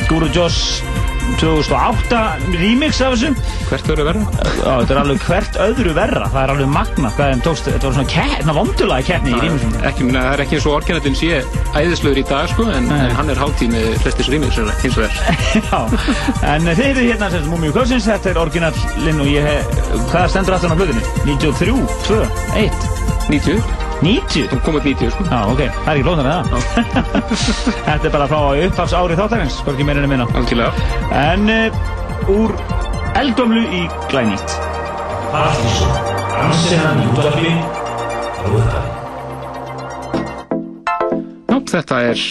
Guru 0.06 0.30
Joss 0.30 0.60
2008 1.40 2.22
remix 2.60 3.00
af 3.04 3.14
þessu. 3.14 3.32
Hvert 3.70 3.90
öðru 3.94 4.06
verra? 4.10 4.24
Já, 4.44 4.70
þetta 4.80 4.94
er 4.94 5.00
alveg 5.02 5.24
hvert 5.28 5.60
öðru 5.68 5.94
verra. 5.96 6.28
Það 6.34 6.42
er 6.44 6.54
alveg 6.54 6.72
magna 6.74 7.12
hvað 7.16 7.32
þeim 7.34 7.44
tókst. 7.48 7.70
Þetta 7.74 7.90
var 7.90 7.96
svona, 7.98 8.10
ke- 8.14 8.40
svona 8.42 8.56
vondulaga 8.58 9.08
keppni 9.10 9.34
í 9.34 9.40
remixum 9.44 9.74
það 10.24 10.28
er 10.32 10.42
ekki 10.44 10.56
eins 10.58 10.66
og 10.68 10.74
orginallin 10.78 11.16
sé 11.18 11.40
æðislegur 11.78 12.20
í 12.20 12.24
dag 12.28 12.48
sko 12.52 12.66
en, 12.72 12.88
en 12.94 13.14
hann 13.18 13.30
er 13.32 13.40
hátíð 13.40 13.72
með 13.74 13.86
flestis 14.04 14.30
remix 14.32 14.58
eins 14.58 14.98
og 14.98 15.04
þess 15.04 15.16
Já, 15.70 15.80
en 16.54 16.68
þið 16.70 16.84
eru 16.88 17.06
hérna 17.10 17.30
sem 17.34 17.48
Múmiu 17.52 17.74
Kvölsins, 17.76 18.08
þetta 18.08 18.32
er 18.32 18.42
orginallinn 18.44 19.22
og 19.24 19.30
ég 19.30 19.48
hef, 19.48 19.80
hvað 20.10 20.28
stendur 20.32 20.56
aftan 20.58 20.74
á 20.74 20.76
hlutinni? 20.78 21.04
93, 21.28 21.80
2, 22.10 22.20
1 22.64 22.86
90 23.32 23.83
90? 24.04 24.48
Það 24.50 24.62
kom 24.64 24.76
út 24.78 24.84
90 24.84 25.12
sko. 25.14 25.24
Já, 25.30 25.38
ok, 25.48 25.60
það 25.64 25.88
er 25.88 25.94
ekki 25.94 26.04
blóðnar 26.04 26.26
með 26.28 26.36
það. 26.52 26.60
Þetta 27.88 28.08
er 28.08 28.12
bara 28.12 28.26
frá 28.28 28.40
upphafs 28.66 28.94
ári 28.98 29.16
þáttakans, 29.18 29.60
hvorki 29.64 29.86
meira 29.88 30.02
en 30.04 30.10
minna. 30.12 30.26
Algjörlega. 30.36 30.88
En 31.16 31.48
uh, 31.52 32.28
úr 32.34 32.52
eldgamlu 33.20 33.62
í 33.64 33.84
glænýtt. 34.12 34.56
Ansennan 35.34 37.00
í 37.00 37.06
útvarpi, 37.14 37.54
rúðar. 38.44 38.90
Já, 41.48 41.56
þetta 41.72 42.02
er 42.10 42.24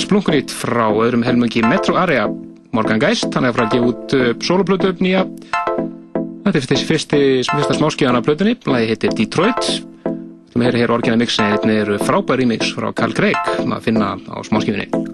splunkunýtt 0.00 0.54
frá 0.54 0.88
öðrum 0.90 1.22
helmungi 1.26 1.62
Metro 1.66 1.94
Area. 2.00 2.26
Morgan 2.74 3.00
Geist, 3.02 3.30
hann 3.34 3.46
er 3.46 3.54
frá 3.54 3.68
að 3.68 3.76
gefa 3.76 3.92
út 3.94 4.18
uh, 4.18 4.32
soloplötu 4.42 4.96
nýja. 4.98 5.22
Þetta 6.40 6.56
er 6.56 6.66
þessi 6.66 6.88
fyrsti, 6.88 7.22
fyrsta 7.46 7.78
smáskíðan 7.78 8.18
af 8.18 8.26
plötunni, 8.26 8.56
lagi 8.66 8.90
heitir 8.90 9.14
Detroit 9.14 9.89
Þú 10.60 10.66
meira 10.66 10.80
hér 10.82 10.90
orginal 10.92 11.16
mixin, 11.16 11.54
þetta 11.54 11.70
eru 11.72 11.94
frábær 12.04 12.36
remix 12.36 12.74
frá 12.76 12.90
Carl 12.92 13.16
Craig, 13.16 13.38
maður 13.64 13.86
finna 13.86 14.12
á 14.28 14.44
smáskíðunni 14.44 15.09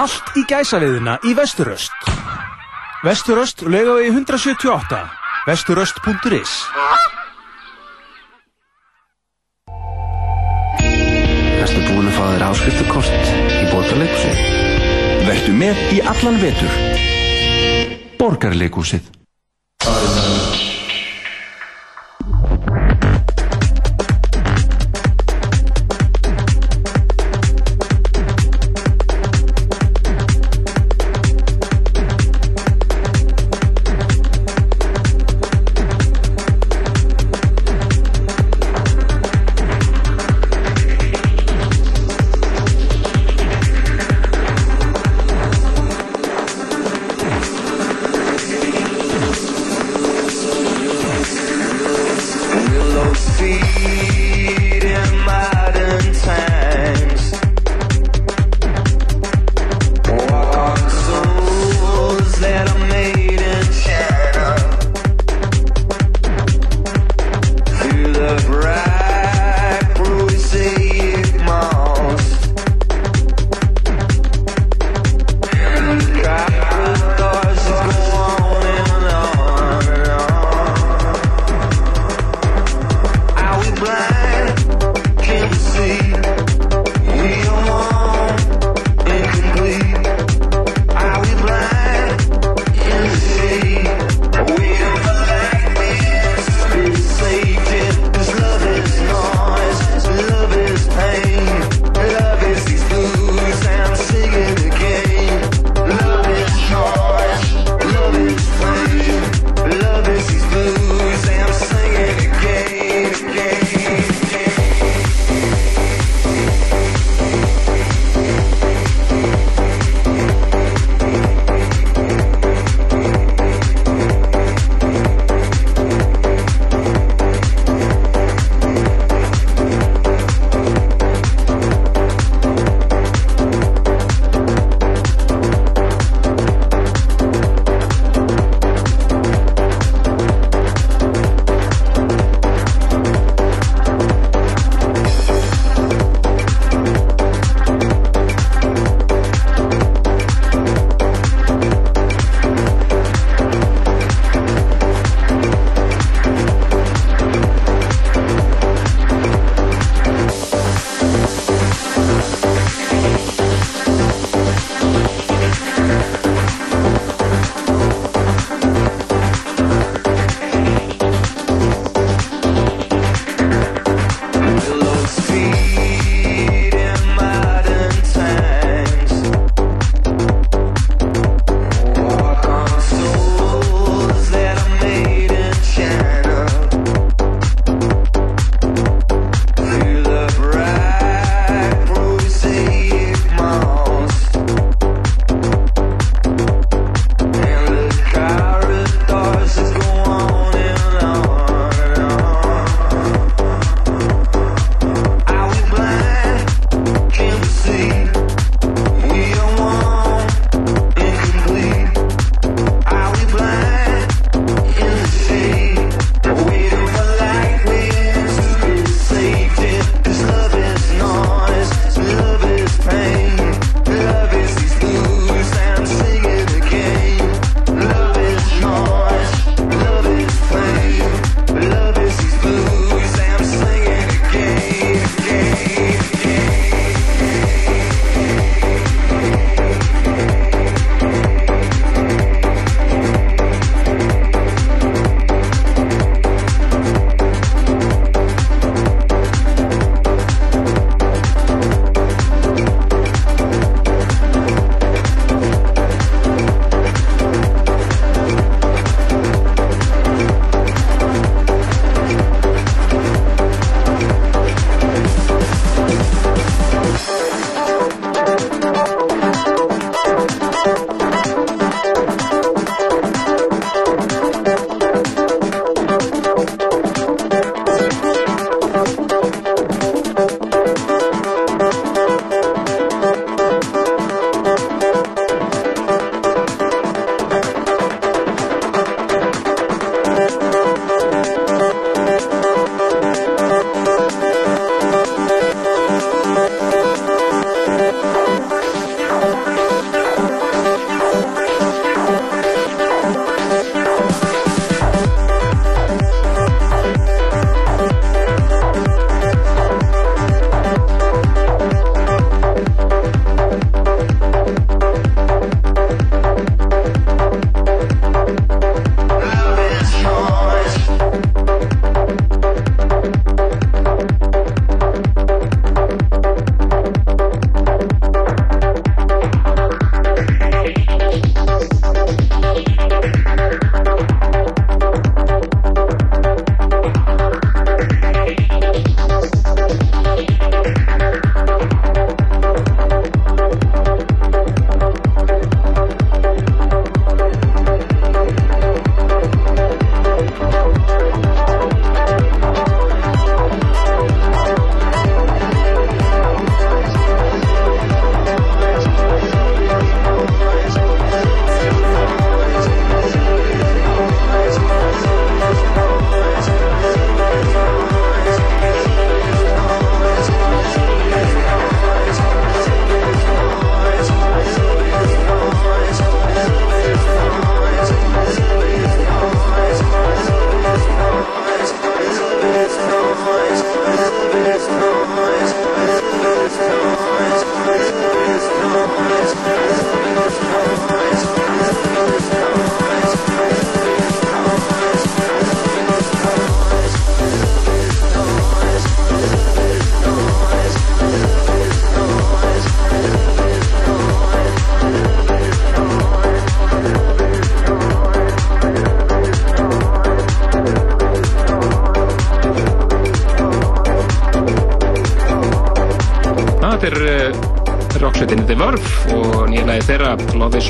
allt 0.00 0.36
í 0.38 0.44
gæsaviðina 0.48 1.18
í 1.28 1.34
Vesturöst. 1.36 1.92
Vesturöst, 3.04 3.64
laugavegi 3.64 4.12
178, 4.12 5.00
vesturöst.is. 5.48 6.54
Erstu 11.60 11.84
búin 11.88 12.08
að 12.08 12.16
fá 12.16 12.24
þér 12.32 12.46
áskriftakort 12.48 13.30
í 13.60 13.64
borgarleikusið? 13.72 14.42
Vertu 15.28 15.56
með 15.56 15.84
í 15.96 16.02
allan 16.12 16.40
vetur. 16.40 16.76
Borgarleikusið. 18.20 19.10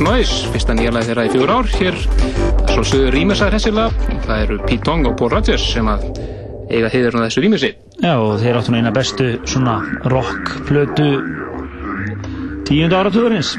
Noise, 0.00 0.48
fyrsta 0.48 0.72
nýjarlæð 0.72 1.10
þeirra 1.10 1.24
í 1.26 1.30
fjóður 1.34 1.50
ár 1.52 1.66
hér, 1.74 1.96
svo 2.70 2.84
sögur 2.88 3.12
rýmisar 3.12 3.52
hessilega, 3.52 3.90
það 4.24 4.44
eru 4.46 4.56
Pete 4.64 4.86
Tong 4.86 5.08
og 5.10 5.16
Paul 5.20 5.28
Rodgers 5.34 5.66
sem 5.74 5.90
að 5.92 6.06
eiga 6.72 6.88
heiðurna 6.94 7.26
þessu 7.26 7.42
rýmisi. 7.44 7.70
Já 8.00 8.14
og 8.16 8.38
þeir 8.40 8.58
áttu 8.60 8.76
eina 8.78 8.92
bestu 8.96 9.26
svona 9.44 9.74
rockplötu 10.08 11.08
tíundu 12.68 12.96
áratúðurins 12.96 13.52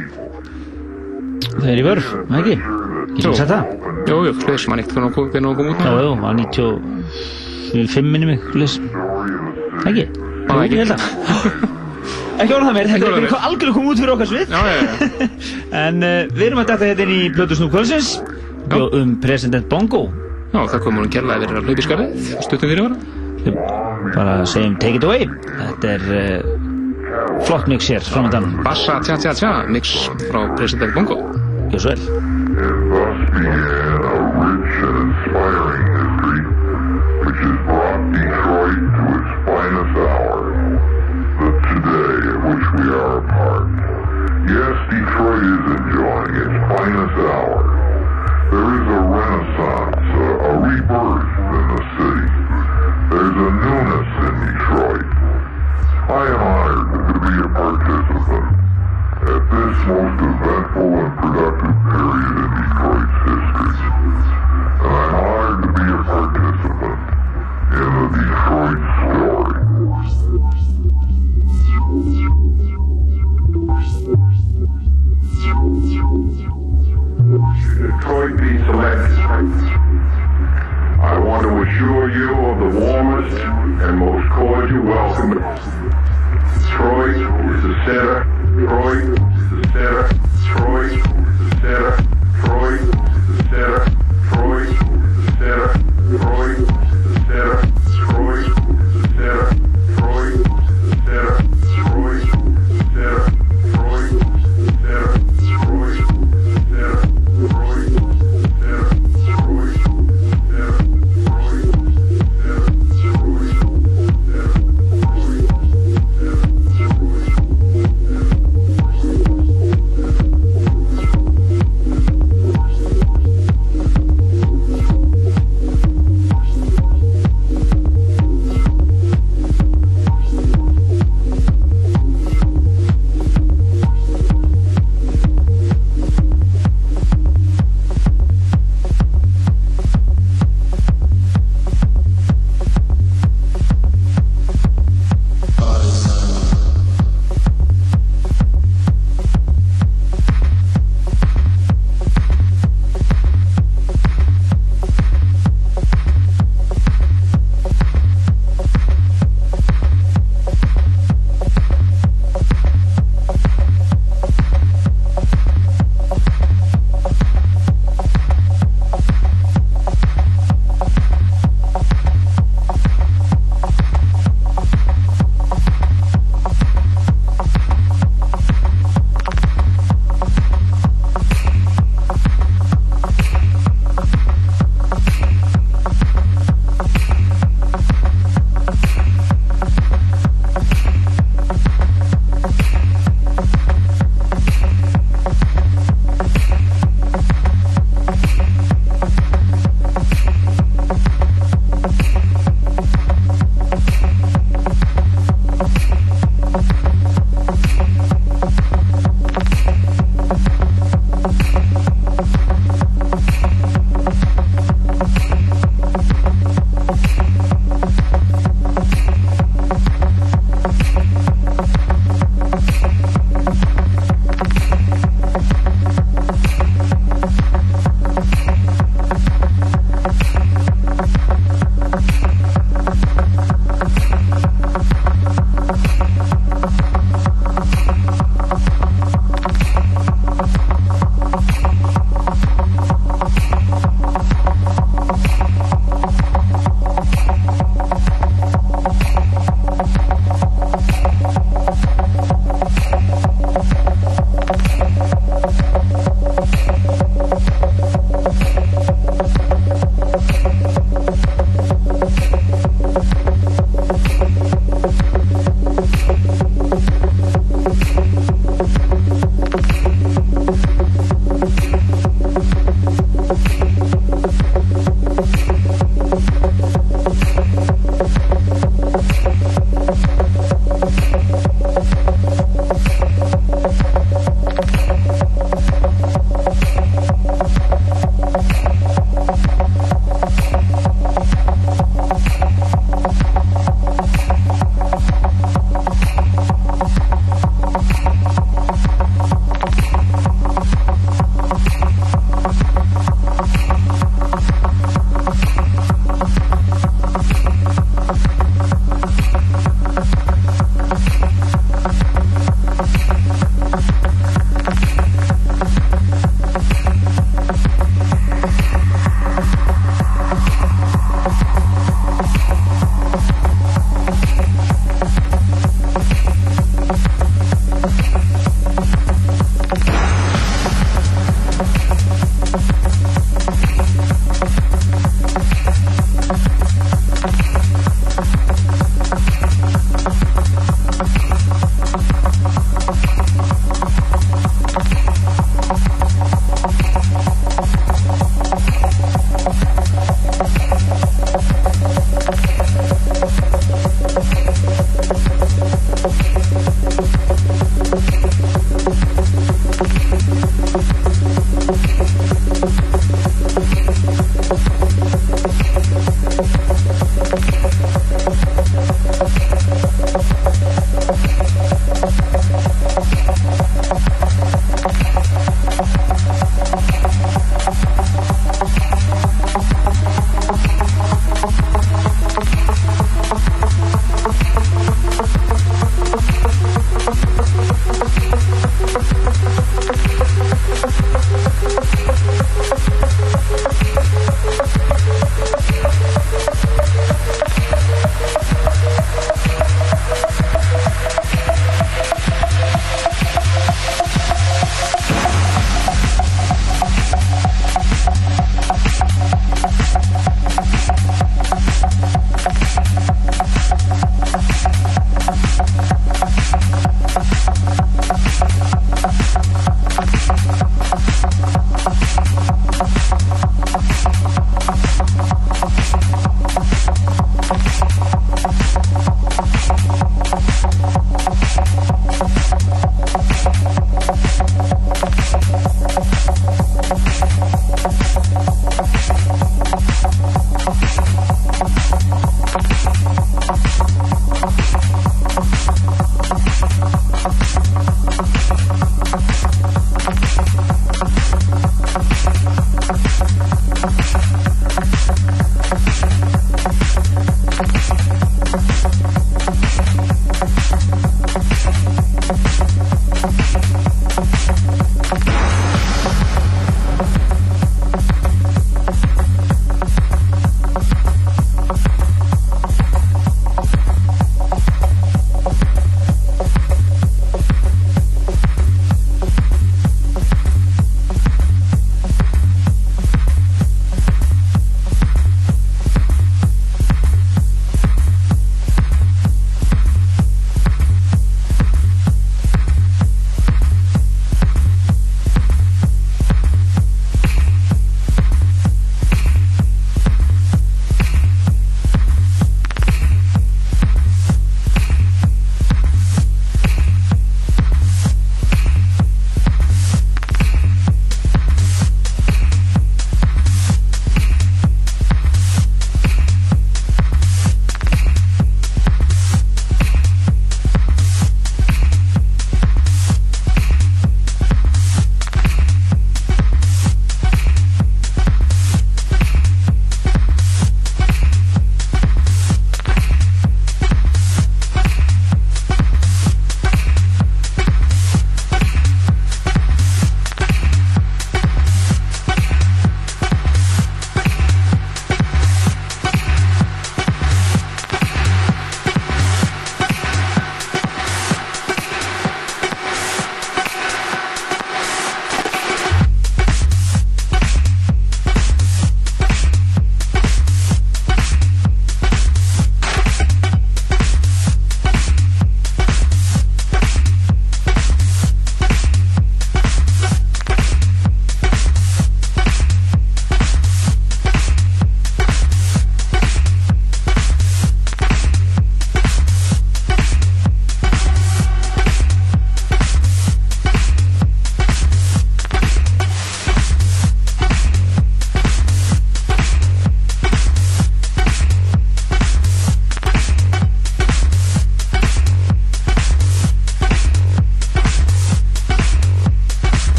þeir 1.59 1.71
eru 1.75 1.83
í 1.83 1.87
vörf, 1.91 2.11
ekki? 2.39 2.57
Ég 2.57 3.27
finnst 3.27 3.43
þetta. 3.43 3.61
Jú, 4.09 4.21
jú, 4.25 4.33
hlutið 4.39 4.61
sem 4.63 4.73
hann 4.73 4.81
eitt 4.81 4.95
fyrir 4.95 5.09
að 5.11 5.15
koma 5.19 5.27
út 5.29 5.35
með. 5.37 5.85
Já, 5.85 5.91
jú, 6.01 6.13
hann 6.25 6.45
95 7.77 8.13
minnum 8.15 8.33
ykkurleis 8.39 8.79
ekki? 9.85 10.07
Jú, 10.09 10.61
ekki 10.65 10.81
held 10.81 10.95
að 10.97 11.05
ekki 12.41 12.55
orða 12.55 12.63
um 12.63 12.69
það 12.71 12.77
meir, 12.79 12.95
þetta 12.95 13.11
er 13.11 13.35
algjörlega 13.45 13.75
komið 13.75 13.91
út 13.91 14.01
fyrir 14.01 14.15
okkar 14.15 14.31
svið 14.31 15.59
En 15.71 16.03
uh, 16.03 16.27
við 16.35 16.49
erum 16.49 16.61
að 16.63 16.73
detta 16.73 16.89
hérna 16.89 17.15
í 17.15 17.29
Plötusnúk 17.35 17.71
Kvölsins 17.73 18.09
um 18.71 19.15
President 19.23 19.67
Bongo. 19.71 20.05
Já, 20.51 20.65
það 20.67 20.81
komur 20.83 21.05
hún 21.05 21.11
kjærlega 21.13 21.35
að 21.37 21.45
vera 21.45 21.61
að 21.61 21.69
hlaupa 21.69 21.81
í 21.81 21.85
skarðið, 21.85 22.31
stuttum 22.43 22.71
fyrir 22.71 22.83
varan. 22.87 23.01
Bara 24.11 24.33
segjum 24.49 24.75
take 24.83 24.99
it 24.99 25.05
away. 25.07 25.23
Þetta 25.61 25.93
er 25.95 26.03
uh, 26.17 26.39
flott 27.47 27.71
mix 27.71 27.87
hér 27.91 28.03
framöndan. 28.05 28.45
Bassa 28.67 28.99
tja 29.05 29.15
tja 29.21 29.31
tja 29.37 29.53
mix 29.71 29.95
frá 30.27 30.43
President 30.59 30.91
Bongo. 30.97 31.17
Gjóðsvæl. 31.71 31.99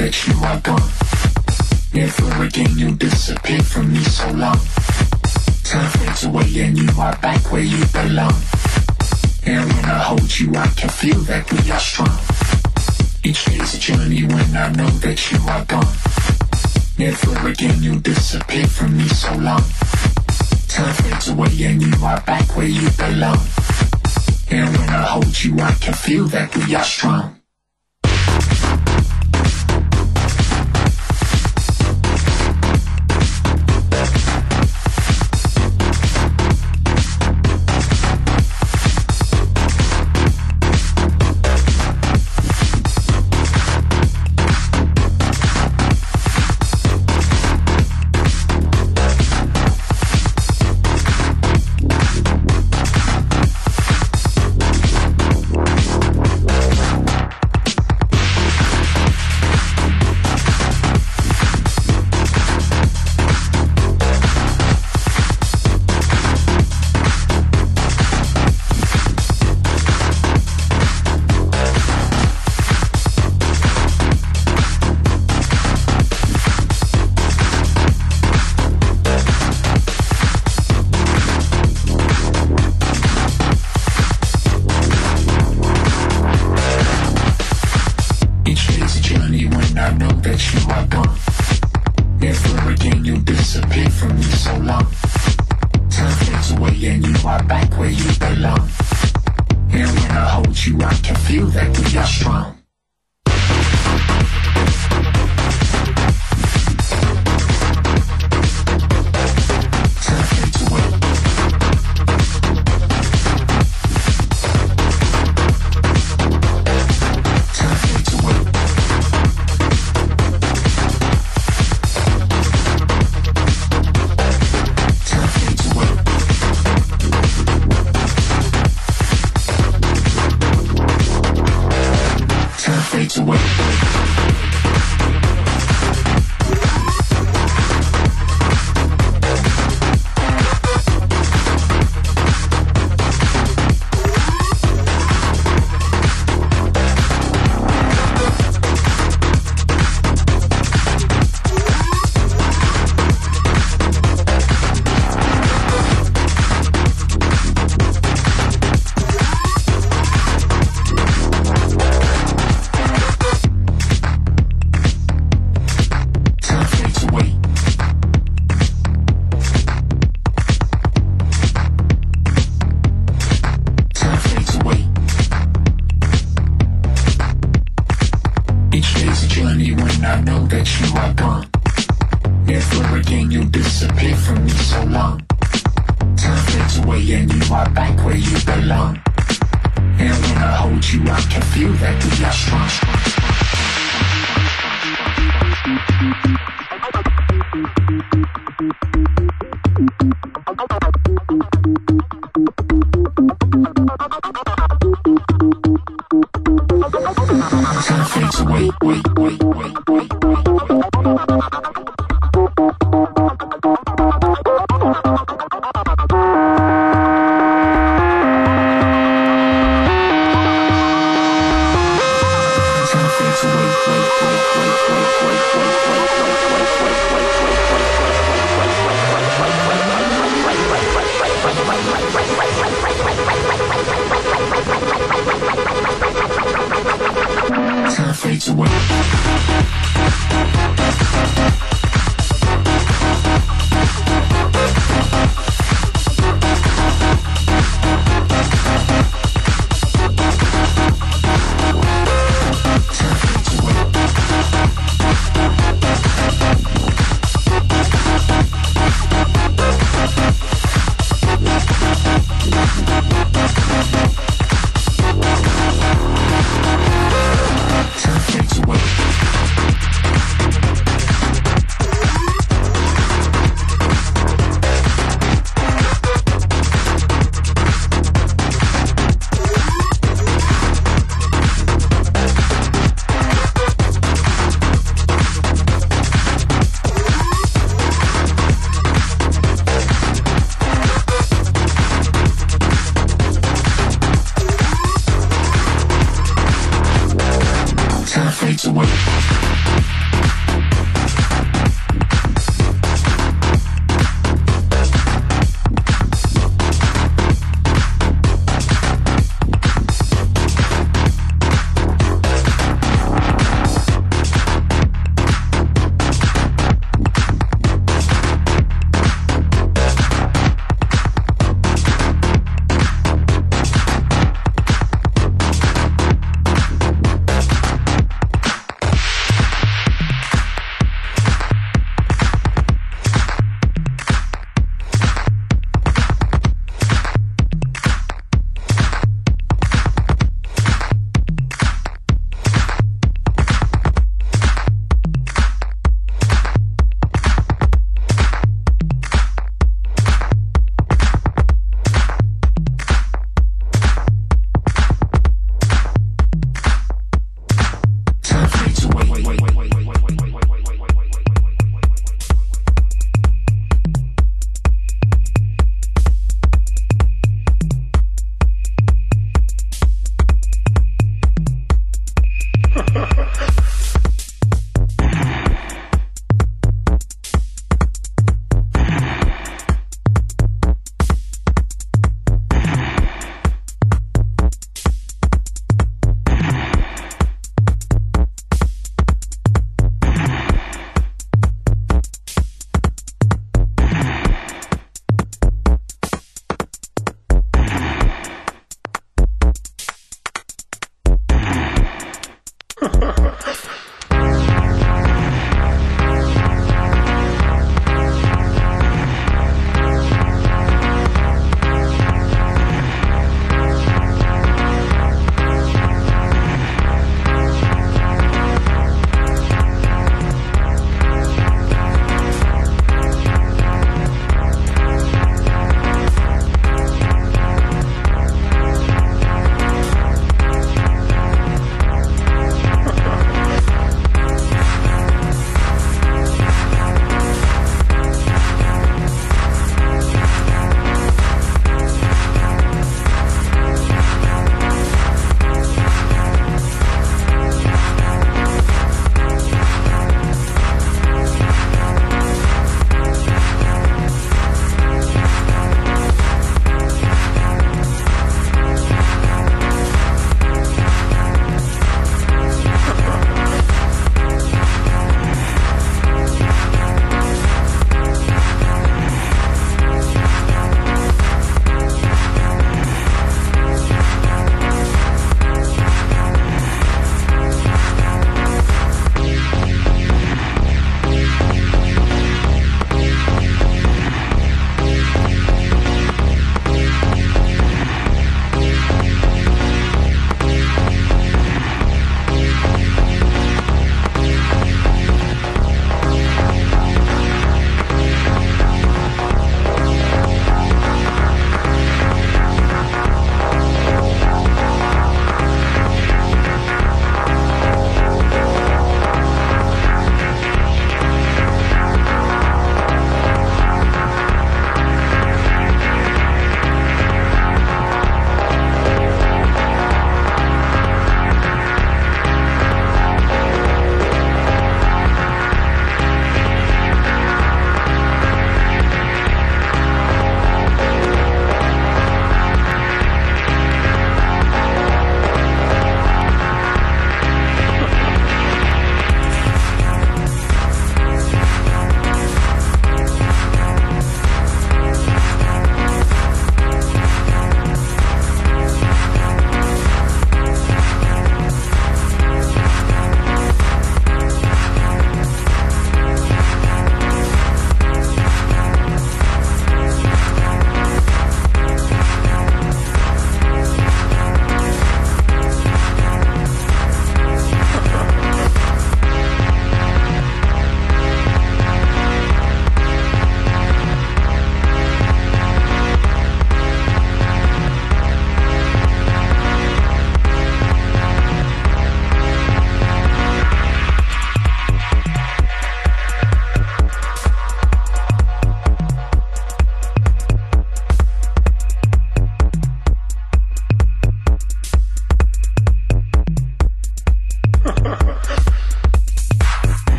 That 0.00 0.26
you 0.26 0.34
are 0.48 0.60
gone. 0.60 0.90
Never 1.92 2.44
again 2.44 2.72
you'll 2.78 2.96
disappear 2.96 3.60
from 3.60 3.92
me 3.92 4.00
so 4.00 4.30
long. 4.30 4.56
Time 5.62 5.90
fades 6.00 6.24
away 6.24 6.48
and 6.64 6.78
you 6.78 6.88
are 6.98 7.14
back 7.18 7.52
where 7.52 7.60
you 7.60 7.84
belong. 7.92 8.32
And 9.44 9.70
when 9.70 9.84
I 9.84 10.00
hold 10.08 10.38
you, 10.38 10.56
I 10.56 10.68
can 10.68 10.88
feel 10.88 11.20
that 11.28 11.52
we 11.52 11.70
are 11.70 11.78
strong. 11.78 12.16
Each 13.22 13.44
day's 13.44 13.74
a 13.74 13.78
journey 13.78 14.24
when 14.24 14.56
I 14.56 14.72
know 14.72 14.88
that 15.04 15.20
you 15.30 15.38
are 15.52 15.64
gone. 15.66 15.92
Never 16.96 17.48
again 17.50 17.82
you'll 17.82 18.00
disappear 18.00 18.66
from 18.66 18.96
me 18.96 19.06
so 19.08 19.34
long. 19.34 19.64
Time 20.68 20.94
fades 20.94 21.28
away 21.28 21.52
and 21.68 21.82
you 21.82 21.92
are 22.02 22.22
back 22.22 22.56
where 22.56 22.72
you 22.80 22.88
belong. 22.96 23.40
And 24.50 24.68
when 24.78 24.88
I 24.88 25.02
hold 25.12 25.44
you, 25.44 25.60
I 25.60 25.72
can 25.72 25.92
feel 25.92 26.24
that 26.28 26.56
we 26.56 26.74
are 26.74 26.84
strong. 26.84 27.39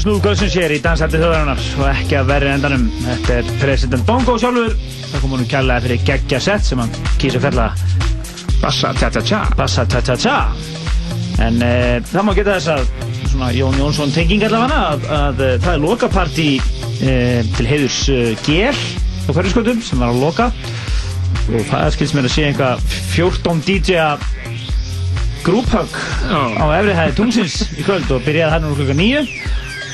Þetta 0.00 0.08
er 0.08 0.14
flötu 0.14 0.40
snúðgölsins 0.40 0.54
hér 0.56 0.72
í 0.72 0.76
dansætti 0.80 1.18
þjóðarinnar 1.20 1.64
og 1.76 1.88
ekki 1.90 2.16
að 2.16 2.28
verri 2.30 2.48
endanum. 2.54 2.84
Þetta 3.04 3.34
er 3.34 3.48
President 3.60 4.04
Bongo 4.08 4.36
sjálfur. 4.40 4.72
Það 5.10 5.20
kom 5.20 5.34
hún 5.34 5.48
kjallaði 5.50 5.84
fyrir 5.84 6.04
geggja 6.08 6.40
sett 6.40 6.64
sem 6.64 6.80
hann 6.80 6.94
kýsa 7.20 7.40
fella 7.42 7.66
Bassa 8.62 8.94
tja 8.96 9.10
tja 9.12 9.20
tja. 9.20 9.40
Bassa 9.58 9.84
tja 9.84 10.00
tja 10.00 10.16
tja. 10.16 10.36
En 11.44 11.60
e, 11.60 12.00
það 12.08 12.24
má 12.24 12.32
geta 12.38 12.56
þess 12.56 12.72
að 12.72 13.12
svona 13.26 13.50
Jón 13.52 13.76
Jónsson 13.76 14.14
tenging 14.14 14.46
allavega 14.48 14.80
að, 14.86 15.04
að, 15.04 15.44
að 15.50 15.60
það 15.66 15.74
er 15.74 15.84
lokapartí 15.84 16.48
e, 16.56 17.14
til 17.58 17.68
heiðurs 17.68 18.00
e, 18.08 18.18
GL 18.46 18.82
á 19.28 19.30
hverjusköldum 19.36 19.84
sem 19.84 20.00
var 20.00 20.14
að 20.14 20.24
loka 20.24 20.48
og 21.50 21.70
það 21.74 21.88
skilst 21.98 22.16
mér 22.16 22.30
að 22.30 22.36
sé 22.38 22.48
einhvað 22.48 22.88
14 23.12 23.64
DJ-a 23.68 24.10
grúphögg 25.44 26.02
á 26.32 26.64
efrihæði 26.80 27.16
tungsins 27.20 27.62
í 27.76 27.84
kvöld 27.84 28.08
og 28.12 28.24
byrjaði 28.24 28.54
hann 28.56 28.70
úr 28.70 28.80
klukka 28.80 28.96
nýju 28.96 29.24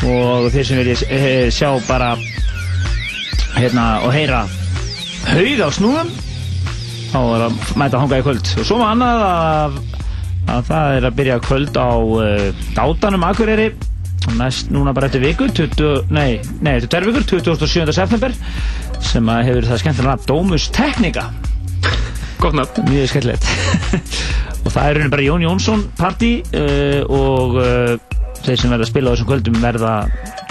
og 0.05 0.51
þeir 0.53 0.69
sem 0.69 0.81
viljið 0.83 1.03
e, 1.09 1.21
sjá 1.55 1.71
bara 1.89 2.13
hérna 3.57 3.87
og 4.05 4.13
heyra 4.13 4.45
haug 5.31 5.63
á 5.65 5.69
snúðum 5.73 6.11
þá 7.11 7.19
er 7.23 7.45
að 7.47 7.59
mæta 7.79 7.97
að 7.97 8.03
hanga 8.03 8.21
í 8.21 8.25
kvöld. 8.27 8.53
Og 8.61 8.67
svo 8.69 8.79
maður 8.81 8.95
annað 8.95 9.25
að, 9.27 9.77
að 10.53 10.71
það 10.71 10.97
er 10.97 11.09
að 11.09 11.19
byrja 11.21 11.37
kvöld 11.47 11.79
á 11.81 11.91
uh, 11.97 12.65
dátanum 12.77 13.27
Akureyri. 13.31 13.69
Næst 14.37 14.73
núna 14.75 14.91
bara 14.95 15.07
eftir 15.07 15.23
viku 15.23 15.47
20, 15.55 16.09
nei, 16.11 16.41
nei, 16.59 16.73
eftir 16.75 16.91
tverr 16.91 17.07
vikur 17.13 17.27
27. 17.47 17.93
september 17.95 18.35
sem 19.07 19.29
að 19.31 19.45
hefur 19.47 19.69
það 19.69 19.83
skemmtilega 19.85 20.17
nafn 20.17 20.27
Dómus 20.27 20.67
Teknika 20.75 21.29
Gótt 22.43 22.57
nafn. 22.59 22.89
Mjög 22.91 23.13
skemmtilegt. 23.13 23.47
Og 24.67 24.75
það 24.75 24.89
er 24.91 25.13
bara 25.13 25.25
Jón 25.25 25.45
Jónsson 25.47 25.87
party 25.97 26.33
uh, 26.43 27.07
og 27.07 27.55
uh, 27.63 27.95
þeir 28.47 28.61
sem 28.63 28.73
verða 28.73 28.87
að 28.87 28.91
spila 28.93 29.11
á 29.11 29.13
þessum 29.15 29.31
kvöldum 29.31 29.59
verða 29.63 29.95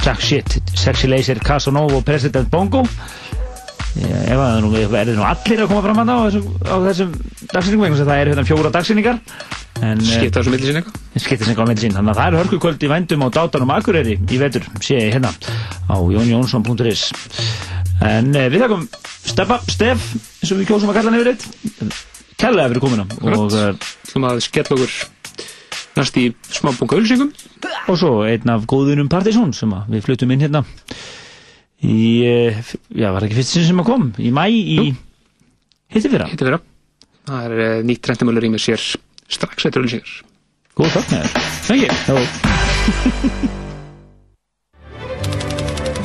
Jack 0.04 0.24
Shit, 0.24 0.58
Sexy 0.76 1.10
Laser, 1.10 1.40
Casanova 1.44 2.00
og 2.00 2.06
President 2.08 2.50
Bongo. 2.52 2.84
Ef 3.96 4.36
það 4.36 4.58
nú 4.66 4.72
er 4.76 5.12
nú 5.16 5.24
allir 5.24 5.62
að 5.64 5.70
koma 5.72 5.84
fram 5.86 6.02
að 6.02 6.10
það 6.12 6.40
á 6.68 6.76
þessum 6.90 7.14
dagsyningum 7.54 7.96
það 8.02 8.18
eru 8.18 8.34
hérna 8.34 8.44
fjóra 8.50 8.72
dagsynningar 8.76 9.22
skipta 10.04 10.42
þessu 10.42 10.52
millisín 10.52 10.82
eitthvað? 10.82 10.98
skipta 11.16 11.48
þessu 11.48 11.68
millisín 11.70 11.96
þannig 11.96 12.12
að 12.12 12.20
það 12.20 12.28
eru 12.28 12.42
hörkukvöld 12.42 12.84
í 12.84 12.92
vændum 12.92 13.24
á 13.24 13.28
dátanum 13.38 13.72
Akureyri 13.78 14.18
í 14.20 14.42
vetur 14.42 14.68
sé 14.84 15.00
ég 15.00 15.16
hérna 15.16 15.32
á 15.32 15.96
jónjónsson.is 15.96 17.06
en 18.04 18.36
eh, 18.36 18.50
við 18.52 18.66
þakkum 18.66 18.88
Steppa, 19.26 19.58
Steff 19.72 20.12
eins 20.44 20.52
og 20.54 20.60
við 20.60 20.70
kjósum 20.70 20.92
að 20.92 21.00
kalla 21.00 21.12
hann 21.12 21.20
yfir 21.20 21.32
eitt. 21.34 21.46
Kærlega 22.40 22.72
fyrir 22.72 22.84
komuna. 22.84 23.06
Og 23.26 23.56
uh, 23.56 24.30
að 24.30 24.42
skella 24.46 24.76
okkur 24.76 24.94
næst 26.00 26.20
í 26.20 26.28
smábunga 26.52 27.00
ölsingum 27.00 27.32
og 27.88 27.98
svo 28.00 28.12
einn 28.28 28.52
af 28.52 28.68
góðunum 28.70 29.10
Partizón 29.12 29.54
sem 29.56 29.72
við 29.90 30.06
flutum 30.06 30.34
inn 30.36 30.44
hérna. 30.46 30.66
Í, 31.86 32.24
já, 32.96 33.10
var 33.14 33.26
ekki 33.28 33.38
fyrst 33.42 33.60
sem 33.68 33.84
að 33.84 33.90
kom? 33.90 34.08
Í 34.18 34.32
mæ 34.34 34.48
í 34.50 34.94
hitti 35.96 36.12
fyrra 36.12 36.30
hitti 36.30 36.46
fyrra 36.48 36.62
það 37.26 37.46
er 37.48 37.52
uh, 37.66 37.84
nýtt 37.88 38.10
rentimölu 38.10 38.44
rýmið 38.44 38.64
sér 38.64 38.88
strax 39.26 39.68
eftir 39.70 39.84
ölsingar 39.84 40.16
góð 40.78 40.98
takk 40.98 41.08
með 41.14 41.22
þér 41.70 41.94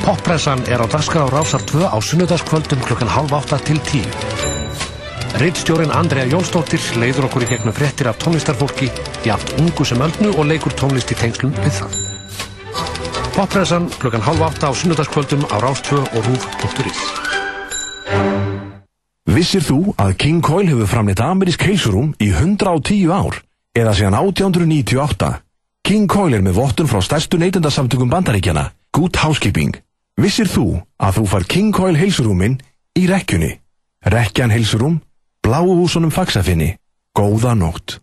Poppressan 0.01 0.63
er 0.65 0.81
á 0.81 0.87
dagskrá 0.89 1.27
Rásar 1.29 1.61
2 1.69 1.85
á 1.85 1.97
sunnudagskvöldum 2.01 2.81
klukkan 2.87 3.11
halv 3.13 3.35
átta 3.37 3.61
til 3.61 3.77
tíu. 3.85 4.40
Rittstjórin 5.41 5.89
Andrea 5.89 6.27
Jónsdóttir 6.29 6.83
leiður 7.01 7.25
okkur 7.25 7.41
í 7.41 7.47
gegnum 7.49 7.73
frettir 7.73 8.05
af 8.11 8.19
tónlistarfólki 8.21 8.91
jafnt 9.25 9.55
ungu 9.57 9.85
sem 9.89 10.03
öldnu 10.05 10.35
og 10.35 10.45
leikur 10.45 10.75
tónlist 10.77 11.09
í 11.09 11.17
tengslum 11.17 11.55
við 11.63 11.79
það. 11.79 11.95
Poppressan 13.33 13.87
klukkan 13.97 14.21
halv 14.21 14.45
átta 14.45 14.69
á 14.69 14.71
sunnudagskvöldum 14.77 15.47
á 15.49 15.57
Rás 15.65 15.81
2 15.89 15.97
og 15.97 16.29
rúf.is 16.29 17.01
Vissir 19.33 19.65
þú 19.65 19.97
að 19.97 20.13
King 20.21 20.45
Coil 20.45 20.69
hefur 20.69 20.93
framleitt 20.93 21.25
amerísk 21.25 21.65
heilsurum 21.65 22.13
í 22.21 22.29
110 22.29 23.09
ár 23.09 23.41
eða 23.73 23.97
síðan 23.97 24.21
1898? 24.21 25.35
King 25.81 26.05
Coil 26.05 26.37
er 26.37 26.45
með 26.45 26.59
vottun 26.61 26.91
frá 26.91 27.01
stærstu 27.01 27.41
neytendasamtökum 27.41 28.13
bandaríkjana, 28.13 28.69
Good 28.93 29.17
Housekeeping. 29.25 29.73
Vissir 30.21 30.45
þú 30.45 30.83
að 31.01 31.17
þú 31.17 31.29
far 31.33 31.49
King 31.49 31.73
Coil 31.73 31.97
heilsurúmin 31.97 32.61
í 32.93 33.09
rekkjunni? 33.09 33.55
Rekkjan 34.05 34.53
heilsurum, 34.53 35.01
bláu 35.41 35.67
húsunum 35.67 36.09
fagsafinni. 36.09 36.79
Góða 37.11 37.53
nótt. 37.53 38.01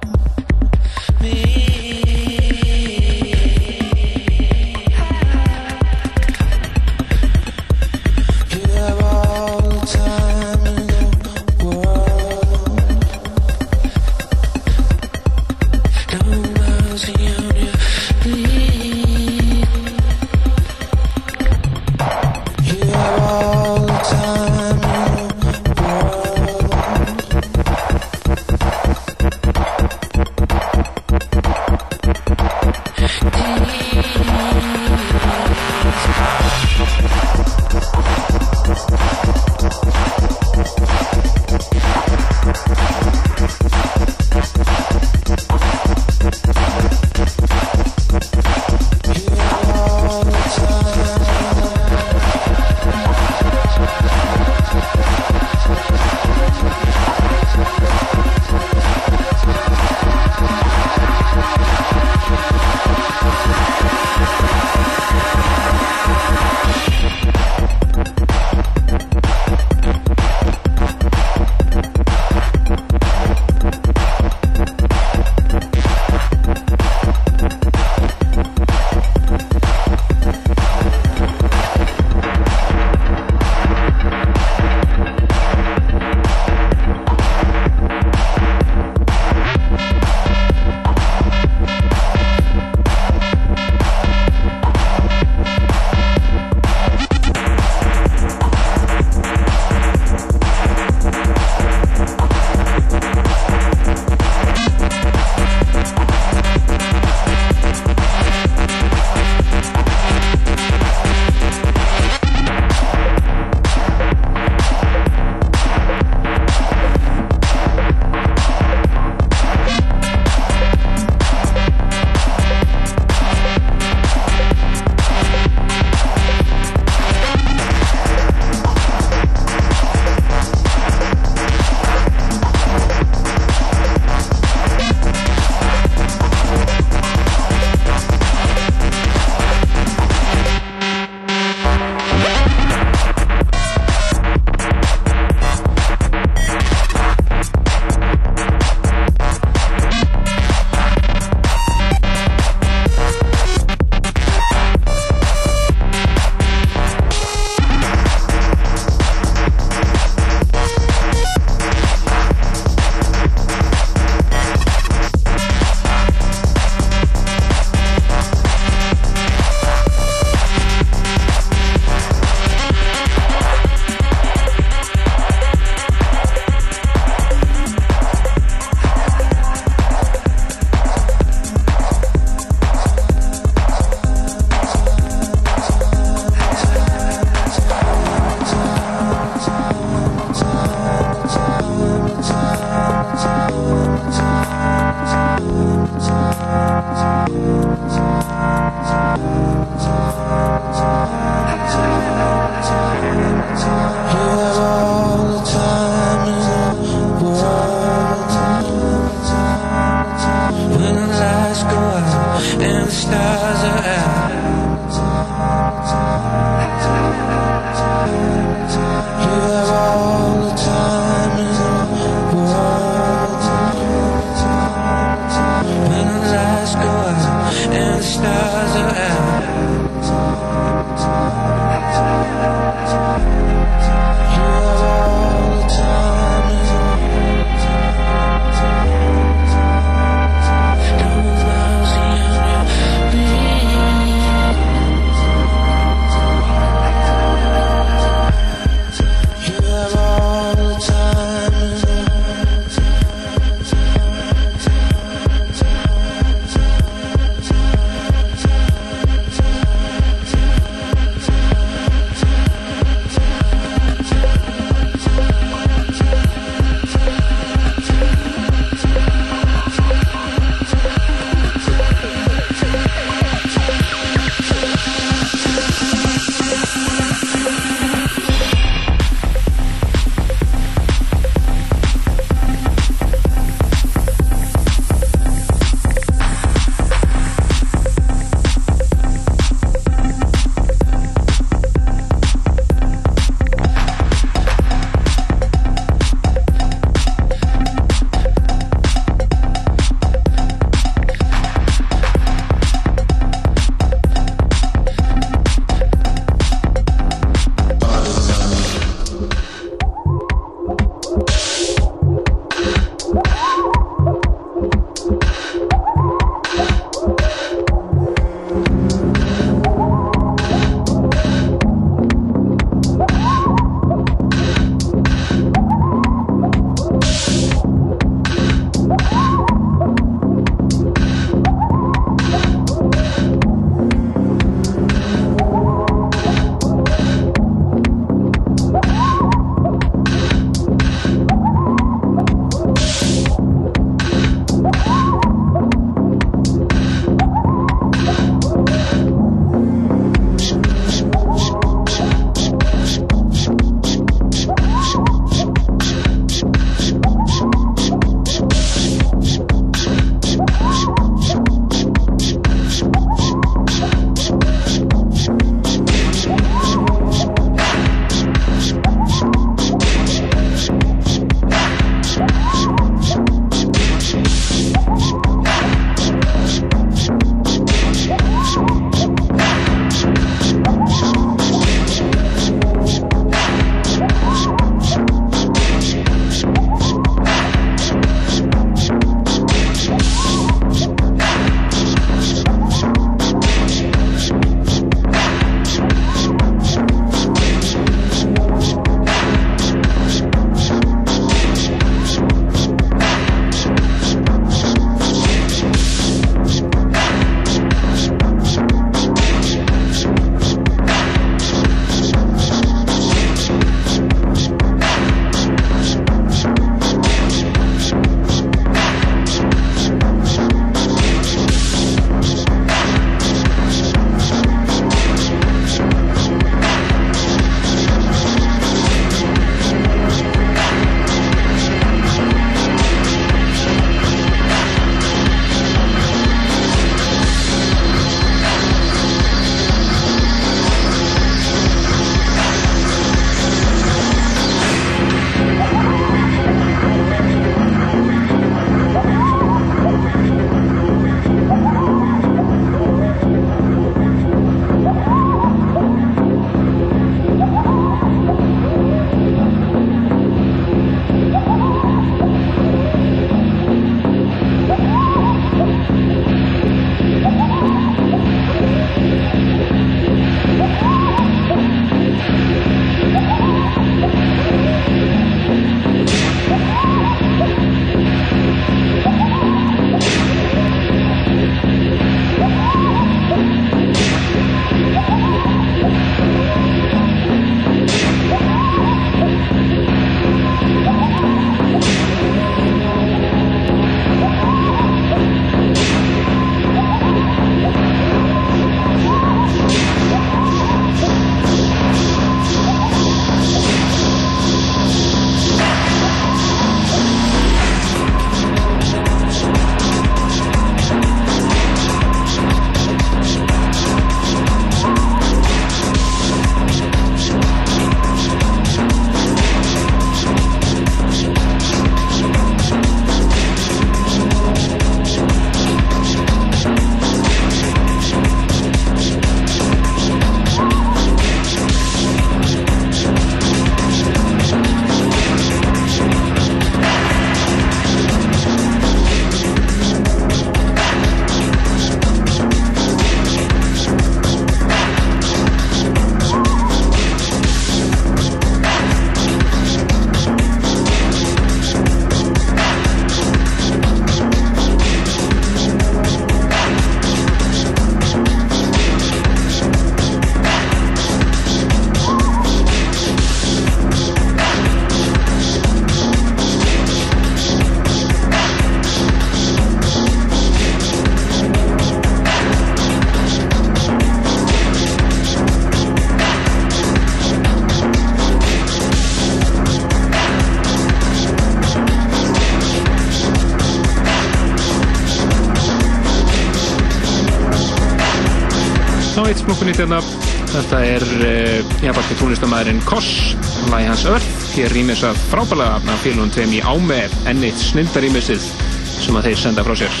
Hits-blokkunni 589.78 589.94
hérna. 589.94 590.00
Þetta 590.48 590.78
er 590.82 591.04
uh, 591.22 591.72
japanski 591.84 592.16
tónlistamæðurinn 592.18 592.80
Koss, 592.88 593.36
lagi 593.70 593.86
hans 593.86 594.04
Earth. 594.08 594.46
Hér 594.56 594.72
rýmis 594.74 595.04
að 595.06 595.18
frábælega 595.30 595.76
af 595.78 596.00
félagum 596.02 596.32
tveim 596.34 596.54
í 596.56 596.62
Áme, 596.66 597.04
ennitt 597.30 597.60
snildarýmisið 597.62 598.42
sem 598.88 599.18
að 599.18 599.28
þeir 599.28 599.38
senda 599.42 599.64
frá 599.66 599.76
sér. 599.78 600.00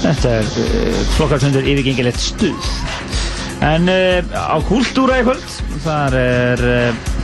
Þetta 0.00 0.32
er 0.40 0.50
uh, 0.64 0.98
flokkartundur 1.14 1.70
yfirgengilegt 1.70 2.24
stuð. 2.24 2.72
En 3.62 3.86
uh, 3.92 4.26
á 4.34 4.58
Kultúra 4.66 5.20
í 5.20 5.26
kvöld, 5.28 5.46
þar 5.86 6.18
er 6.18 6.66
uh, 6.66 7.16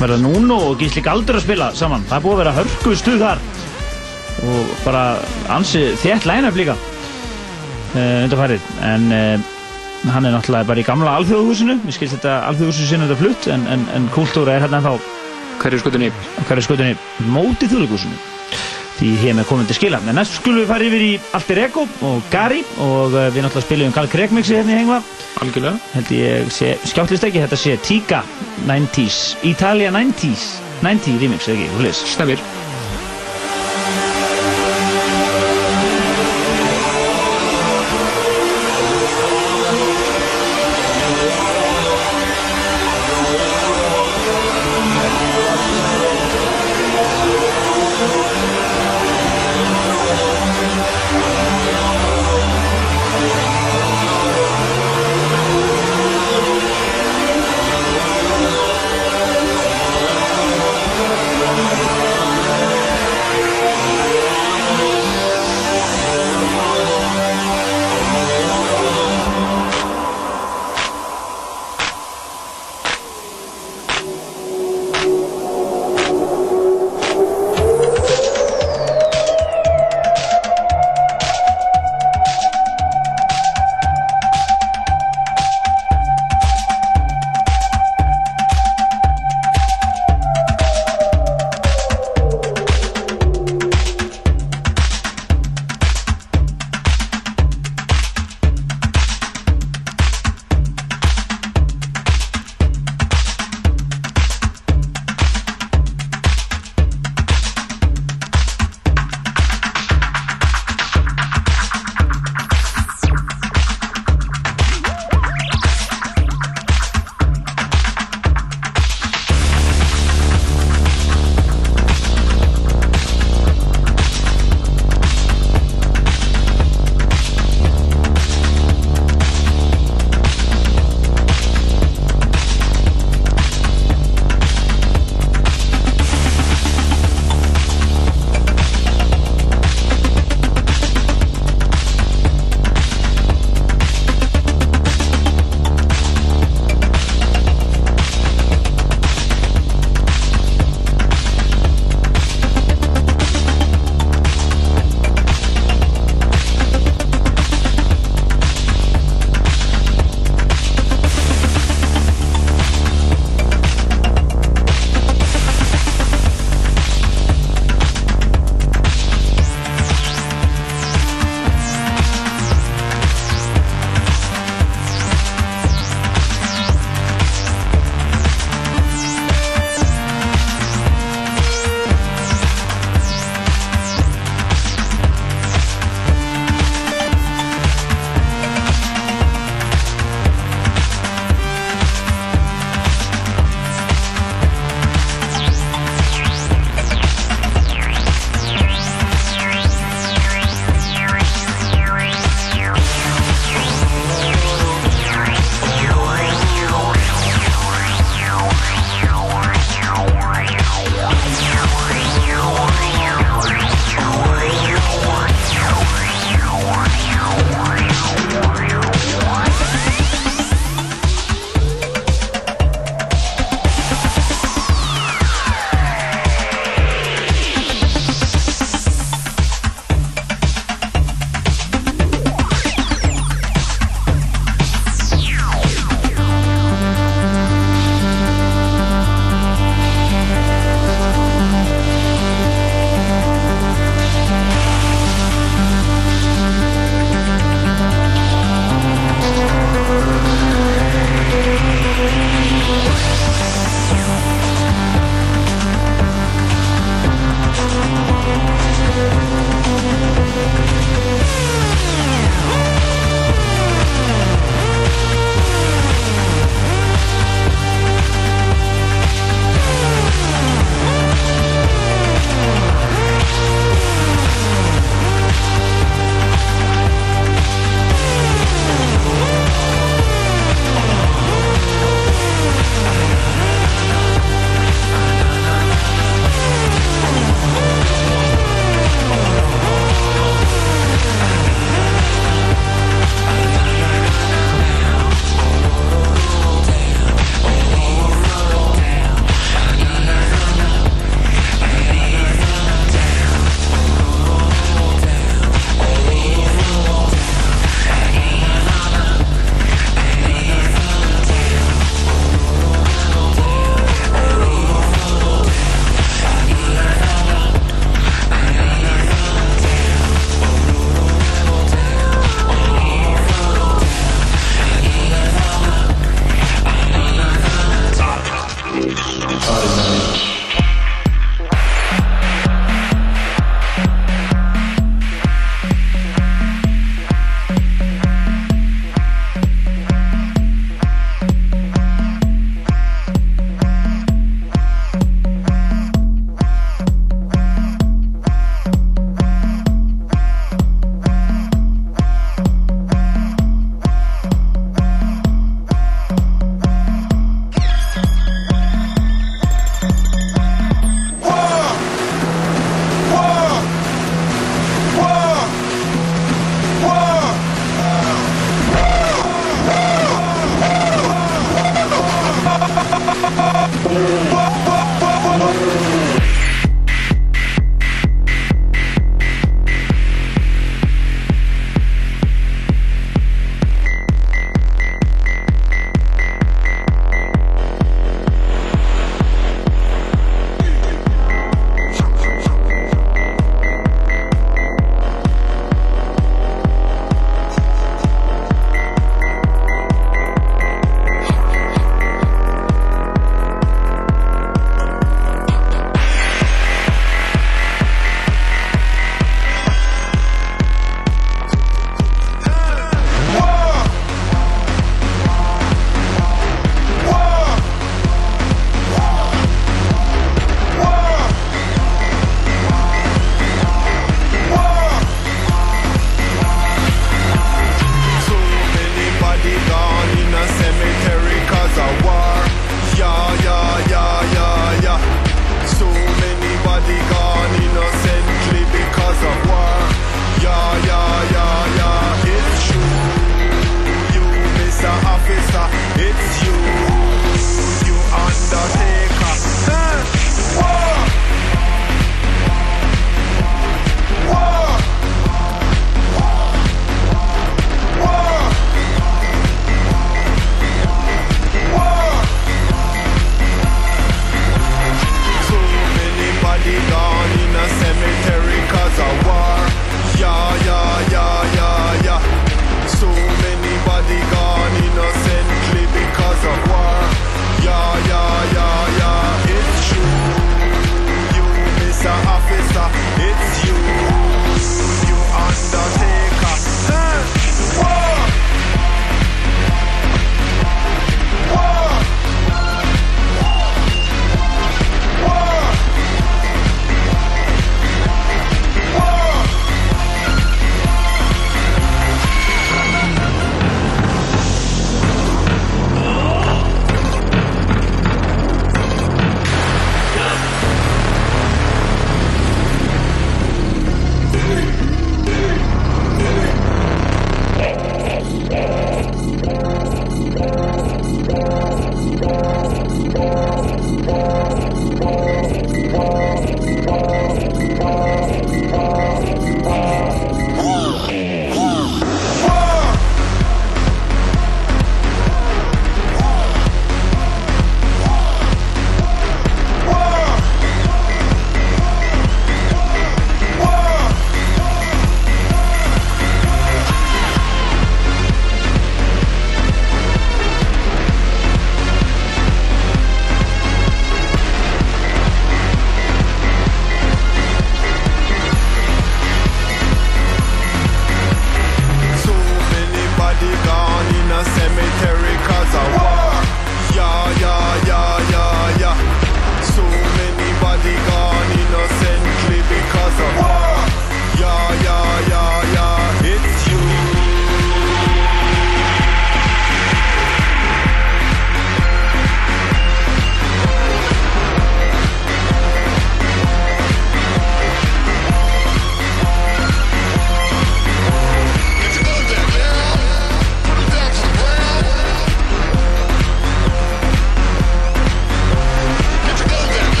verða 0.00 0.20
Núno 0.24 0.60
og 0.70 0.80
Gísli 0.80 1.04
Galdur 1.04 1.36
að 1.36 1.44
spila 1.44 1.72
saman. 1.76 2.06
Það 2.08 2.16
er 2.16 2.26
búið 2.28 2.36
að 2.38 2.42
vera 2.44 2.58
hörku 2.62 2.96
stuð 2.96 3.24
þar 3.26 3.46
og 4.40 4.76
bara 4.86 5.04
ansi 5.52 5.90
þétt 6.00 6.24
line-up 6.24 6.56
líka 6.56 6.80
undarfærið. 7.92 8.68
En 8.86 9.10
hann 10.08 10.26
er 10.26 10.32
náttúrulega 10.34 10.68
bara 10.70 10.80
í 10.80 10.86
gamla 10.86 11.16
alþjóðhúsinu. 11.20 11.80
Mér 11.84 11.96
skilst 11.96 12.16
þetta 12.16 12.40
alþjóðhúsinu 12.48 12.90
sinna 12.90 13.08
þetta 13.08 13.20
flutt 13.20 13.48
en, 13.52 13.66
en, 13.74 13.86
en 13.96 14.10
Kultúra 14.14 14.56
er 14.56 14.64
hérna 14.64 14.80
ennþá 14.80 14.98
Hverju 15.60 15.82
skutunni? 15.82 16.08
Hverju 16.48 16.64
skutunni 16.64 16.94
móti 17.28 17.68
þjóðleikúsinu 17.68 18.16
því 19.00 19.10
hér 19.22 19.36
með 19.38 19.48
komum 19.48 19.68
til 19.68 19.76
skila. 19.78 20.00
En 20.04 20.18
næst 20.18 20.36
skulum 20.36 20.60
við 20.60 20.70
fara 20.70 20.86
yfir 20.86 21.04
í 21.06 21.10
Alter 21.36 21.62
Ego 21.64 21.86
og 22.06 22.30
Gary 22.32 22.60
og 22.84 23.16
uh, 23.16 23.28
við 23.32 23.46
náttúrulega 23.46 23.66
spilum 23.66 23.94
Karl 23.96 24.12
Kregmixi 24.12 24.58
hérna 24.58 24.76
í 24.76 24.80
hengva. 24.82 25.00
Algjörlega. 25.40 25.92
Held 25.96 26.14
ég 26.16 26.52
sé, 26.52 26.74
skjáttlist 26.92 27.24
ekki, 27.28 27.44
þetta 27.46 27.60
sé 27.60 27.76
Tiga 27.86 28.24
90s, 28.68 29.20
Italia 29.48 29.92
90s, 29.96 30.50
90 30.84 31.20
remix, 31.24 31.48
ekki, 31.48 31.70
húlis. 31.78 32.04
Stemmir. 32.12 32.59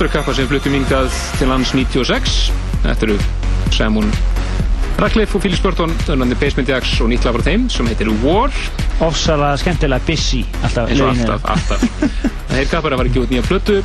Another 0.00 0.16
kappa 0.16 0.32
sem 0.32 0.46
fluttum 0.48 0.72
hingað 0.72 1.10
til 1.36 1.50
lands 1.50 1.74
96 1.76 2.36
Þetta 2.86 3.04
eru 3.04 3.16
Simon 3.68 4.06
Radcliffe 4.96 5.36
og 5.36 5.42
Philip 5.44 5.60
Burton 5.60 5.92
Önandi 6.14 6.38
Basement 6.40 6.72
Jacks 6.72 6.94
og 7.04 7.10
nýtt 7.12 7.26
lag 7.28 7.36
frá 7.36 7.44
þeim 7.44 7.66
sem 7.68 7.90
heitir 7.90 8.08
War. 8.22 8.48
Ofsalega 9.04 9.58
skemmtilega 9.60 10.00
busy 10.08 10.40
alltaf 10.64 10.88
og 10.88 11.02
lögin 11.02 11.20
alltaf, 11.34 11.44
alltaf. 11.52 12.16
Þeir 12.48 12.72
kappar 12.72 12.96
að 12.96 13.02
fara 13.02 13.12
ekki 13.12 13.26
út 13.26 13.36
nýja 13.36 13.44
plötu 13.44 13.76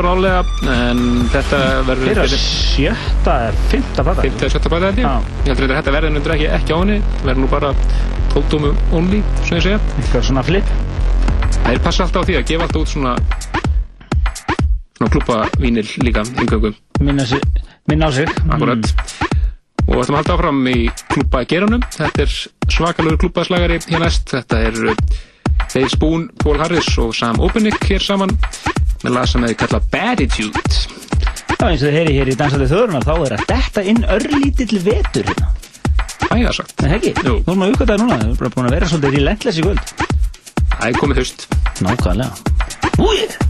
bara 0.00 0.16
álega 0.16 0.40
en 0.78 1.04
þetta 1.36 1.62
verður 1.90 2.12
Þeirra 2.14 2.42
sjötta 2.46 3.38
er 3.50 3.62
fymta 3.68 4.08
plata 4.08 4.24
Fymta 4.24 4.48
eða 4.48 4.56
sjötta 4.56 4.72
plata 4.72 4.92
held 4.94 5.04
ég. 5.04 5.30
Ég 5.44 5.52
heldur 5.52 5.68
að 5.74 5.80
þetta 5.82 5.96
verður 6.00 6.16
nöndur 6.16 6.38
ekki, 6.38 6.52
ekki 6.56 6.72
á 6.72 6.78
henni 6.80 7.00
verður 7.20 7.44
nú 7.44 7.52
bara 7.52 7.76
tóldómu 8.32 8.72
only 8.96 9.20
svona 9.42 9.60
ég 9.60 9.68
segja. 9.68 9.86
Eitthvað 10.00 10.30
svona 10.32 10.48
flip. 10.48 10.76
Þeir 11.66 11.84
passa 11.84 12.08
alltaf 12.08 12.24
á 12.24 12.26
því 12.30 12.40
að 12.40 12.54
gefa 12.54 12.70
alltaf 12.70 12.86
út 12.86 12.96
svona 12.96 13.18
svona 15.04 15.12
klúpa 15.12 15.48
vínil 15.60 15.86
líka 16.00 16.22
yngöngum 16.40 16.74
minna, 17.00 17.24
á 18.08 18.10
sig 18.12 18.28
Akkurat 18.48 18.84
Og 19.84 19.92
við 19.92 20.00
ætlum 20.00 20.16
að 20.16 20.20
halda 20.20 20.34
áfram 20.34 20.68
í 20.70 20.88
klúpa 21.12 21.44
geranum 21.44 21.82
Þetta 21.92 22.22
er 22.24 22.32
svakalur 22.72 23.18
klúpaslagari 23.20 23.80
hér 23.84 24.00
næst. 24.00 24.30
Þetta 24.32 24.60
er 24.64 24.78
uh, 24.88 24.96
Dave 25.74 25.90
Spoon, 25.92 26.30
Paul 26.40 26.56
Harris 26.62 26.88
og 26.98 27.12
Sam 27.14 27.40
Openik 27.44 27.76
hér 27.84 28.00
saman. 28.00 28.32
Með 29.04 29.12
lag 29.12 29.28
sem 29.28 29.44
hefði 29.44 29.58
kallað 29.60 29.88
Baditude 29.92 30.64
Já, 31.54 31.68
eins 31.68 31.84
og 31.84 31.88
þið 31.88 31.98
heyri 31.98 32.16
hér 32.16 32.32
í 32.32 32.38
Dansandi 32.40 32.68
þörunar 32.72 33.04
þá 33.04 33.14
er 33.14 33.36
að 33.36 33.46
detta 33.52 33.84
inn 33.84 34.04
örlítill 34.16 34.80
vetur 34.84 35.28
hérna. 35.28 35.52
Æja 36.32 36.52
sagt 36.56 36.80
Nei, 36.82 36.94
ekki? 36.96 37.12
Jú. 37.20 37.38
Nú 37.44 37.52
erum 37.52 37.66
við 37.66 37.74
uppgötaði 37.76 38.02
núna, 38.02 38.20
við 38.20 38.28
erum 38.30 38.38
bara 38.40 38.54
búin 38.56 38.68
að 38.70 38.76
vera 38.78 38.90
svolítið 38.90 39.18
relentless 39.18 39.60
í 39.60 39.66
kvöld. 39.68 39.96
Það 40.74 40.86
er 40.88 41.00
komið 41.02 41.22
haust. 41.22 41.48
Nákvæmlega. 41.84 42.32
Úi! 43.04 43.43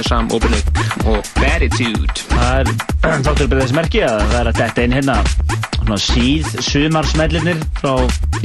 Og 0.00 0.06
svona 0.06 0.24
söngunni 0.24 0.30
Sam 0.30 0.30
Obernick 0.32 0.66
og 1.06 1.24
Beatitude 1.36 2.06
Það 2.30 2.60
er 2.60 3.22
þáttur 3.24 3.48
bara 3.50 3.64
þess 3.64 3.76
merki 3.76 4.02
að 4.04 4.20
það 4.20 4.38
er 4.40 4.50
að 4.50 4.60
þetta 4.60 4.82
einn 4.84 4.94
hérna 4.96 5.16
svona 5.74 5.98
síð 6.00 6.50
sumarsmellinir 6.64 7.64
frá 7.80 7.94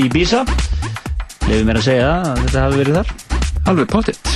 Ibiza. 0.02 0.42
Leifum 1.46 1.68
mér 1.70 1.80
að 1.80 1.86
segja 1.86 2.08
það 2.10 2.32
að 2.32 2.42
þetta 2.42 2.64
hafi 2.66 2.80
verið 2.82 2.98
þar. 3.00 3.14
Alveg 3.66 3.90
pottitt 3.92 4.34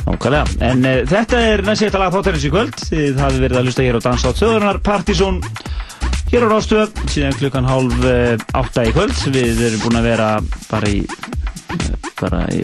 Nákvæmlega, 0.00 0.44
en 0.66 0.86
uh, 0.88 1.00
þetta 1.10 1.40
er 1.50 1.62
næst 1.66 1.84
eitt 1.84 1.94
að 1.94 2.04
laga 2.04 2.14
þáttarins 2.16 2.46
í 2.46 2.52
kvöld. 2.52 2.84
Þið 2.90 3.20
hafið 3.24 3.44
verið 3.46 3.60
að 3.60 3.68
hlusta 3.68 3.86
hér 3.86 3.98
á 4.00 4.04
Danstátt 4.06 4.40
Söðurnar 4.42 4.80
Partizón 4.84 5.42
Hér 6.30 6.46
á 6.46 6.48
Rástöð, 6.52 6.94
síðan 7.10 7.38
klukkan 7.40 7.66
hálf 7.66 8.04
uh, 8.06 8.34
átta 8.60 8.86
í 8.86 8.94
kvöld. 8.94 9.16
Við 9.34 9.64
erum 9.70 9.84
búin 9.86 10.00
að 10.00 10.10
vera 10.12 10.30
bara 10.70 10.90
í 10.90 11.02
bara 12.20 12.44
í, 12.54 12.60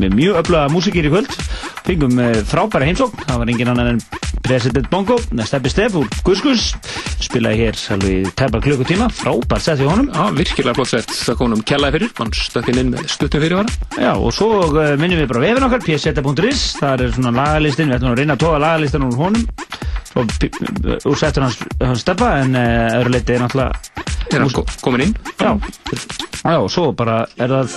með 0.00 0.14
mjög 0.16 0.38
öflaga 0.42 0.70
músikir 0.72 1.06
í 1.08 1.12
kvöld. 1.12 1.32
Fengum 1.86 2.16
uh, 2.18 2.32
frábæra 2.48 2.88
heimsókn. 2.88 3.24
Það 3.28 3.42
var 3.42 3.52
engin 3.52 3.70
annan 3.72 3.90
en 3.94 4.00
President 4.46 4.88
Bongo. 4.92 5.16
Steppi 5.46 5.70
Steff 5.72 5.96
úr 5.98 6.08
Guskus 6.26 6.70
spilaði 7.24 7.64
hér 7.66 7.78
alveg 7.96 8.28
tæpa 8.38 8.60
klukkutíma. 8.64 9.08
Frábært 9.14 9.64
sett 9.66 9.80
við 9.82 9.90
honum. 9.92 10.10
Já, 10.14 10.26
virkilega 10.36 10.76
flott 10.78 10.92
sett, 10.92 11.12
það 11.26 11.38
kom 11.40 11.56
um 11.56 11.64
kjallaði 11.66 11.98
fyrir. 11.98 12.12
Mann 12.20 12.34
stökkinn 12.36 12.80
inn 12.82 12.92
með 12.94 13.06
stuttum 13.14 13.42
fyrirvara. 13.44 13.76
Já, 14.00 14.12
og 14.16 14.32
svo 14.36 14.50
uh, 14.70 14.92
minnum 15.00 15.22
við 15.22 15.30
bara 15.32 15.44
vefin 15.46 15.68
okkar 15.68 15.84
pseta.is, 15.86 16.64
það 16.80 17.06
er 17.08 17.14
svona 17.18 17.34
lagalistin 17.40 17.90
við 17.92 17.98
ætlum 18.00 18.14
að 18.14 18.20
reyna 18.22 18.36
að 18.38 18.44
toga 18.46 18.62
lagalistin 18.66 19.06
úr 19.08 19.18
honum. 19.20 19.46
Og 20.16 20.30
p- 20.40 20.48
úr 21.10 21.18
settur 21.20 21.44
hans, 21.44 21.58
hans 21.82 22.00
steppa 22.00 22.30
en 22.40 22.54
öðru 22.56 23.10
leiti 23.12 23.34
er 23.36 23.42
náttúrulega 23.42 24.04
Er 24.32 24.40
hann 24.42 24.50
ko- 24.50 24.64
kominn 24.82 25.04
inn? 25.04 25.12
Já, 25.38 25.52
já, 26.40 26.56
og 26.56 26.70
svo 26.72 26.88
bara 26.96 27.18
er 27.36 27.52
það 27.52 27.76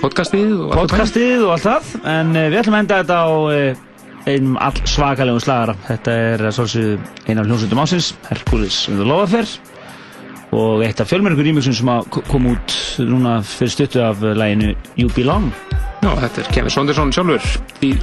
podcastið 0.00 0.52
og 0.56 0.70
allt 0.70 0.76
það 0.76 0.82
podcastið 0.92 1.42
og 1.44 1.52
allt 1.54 1.66
það. 1.66 1.90
En 2.12 2.32
uh, 2.36 2.46
við 2.46 2.60
ætlum 2.60 2.76
að 2.76 2.84
enda 2.84 3.00
þetta 3.02 3.18
á 3.18 3.30
uh, 3.32 3.82
einum 4.30 4.56
all 4.62 4.80
svakalegum 4.88 5.42
slagara. 5.42 5.74
Þetta 5.88 6.16
er 6.28 6.46
svolsögðu 6.54 6.96
eina 7.26 7.42
af 7.42 7.50
hljómsveitum 7.50 7.82
ásins 7.82 8.12
Hercules 8.30 8.80
in 8.92 9.00
the 9.00 9.06
Love 9.08 9.26
Affair. 9.28 9.52
Og 10.52 10.82
eitt 10.84 11.00
af 11.00 11.08
fjölmörgur 11.08 11.46
rýmixum 11.48 11.76
sem 11.76 11.92
kom 12.12 12.50
út 12.50 12.76
núna 13.00 13.38
fyrir 13.46 13.72
stuttu 13.76 14.02
af 14.04 14.22
uh, 14.24 14.32
læginu 14.36 14.74
You 14.96 15.12
Belong. 15.16 15.52
Já, 16.02 16.10
þetta 16.24 16.42
er 16.42 16.52
Kevin 16.56 16.74
Saunderson 16.74 17.14
sjálfur. 17.14 17.52
Í 17.86 17.94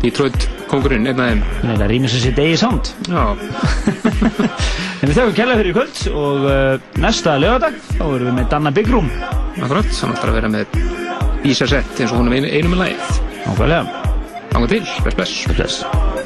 Detroit 0.00 0.46
kongurinn, 0.70 1.08
einn 1.10 1.18
af 1.20 1.32
þeim. 1.32 1.42
Nei, 1.66 1.74
það 1.74 1.88
rýmir 1.94 2.12
sem 2.12 2.24
sitt 2.28 2.38
eigi 2.44 2.60
sound. 2.60 2.94
Já. 3.10 3.24
En 5.00 5.08
við 5.08 5.16
þakkum 5.16 5.36
kærlega 5.38 5.60
fyrir 5.62 5.70
í 5.70 5.76
kvöld 5.78 6.00
og 6.12 6.42
uh, 6.44 6.88
næsta 7.00 7.38
lögadag 7.40 7.78
þá 7.94 8.02
erum 8.04 8.26
við 8.26 8.34
með 8.36 8.50
Danna 8.52 8.72
Room 8.90 9.08
Akkurat, 9.56 9.88
hann 9.96 10.12
ætlar 10.12 10.32
að 10.32 10.36
vera 10.36 10.50
með 10.52 11.29
Ísa 11.44 11.66
sett 11.70 12.00
eins 12.00 12.12
og 12.12 12.26
er 12.28 12.36
einu, 12.36 12.50
einu 12.52 12.74
með 12.74 12.82
lagið. 12.84 13.20
Nákvæmlega. 13.46 14.06
Ánga 14.50 14.72
til, 14.74 14.84
bless 15.04 15.16
bless. 15.16 15.44
Bless 15.56 16.19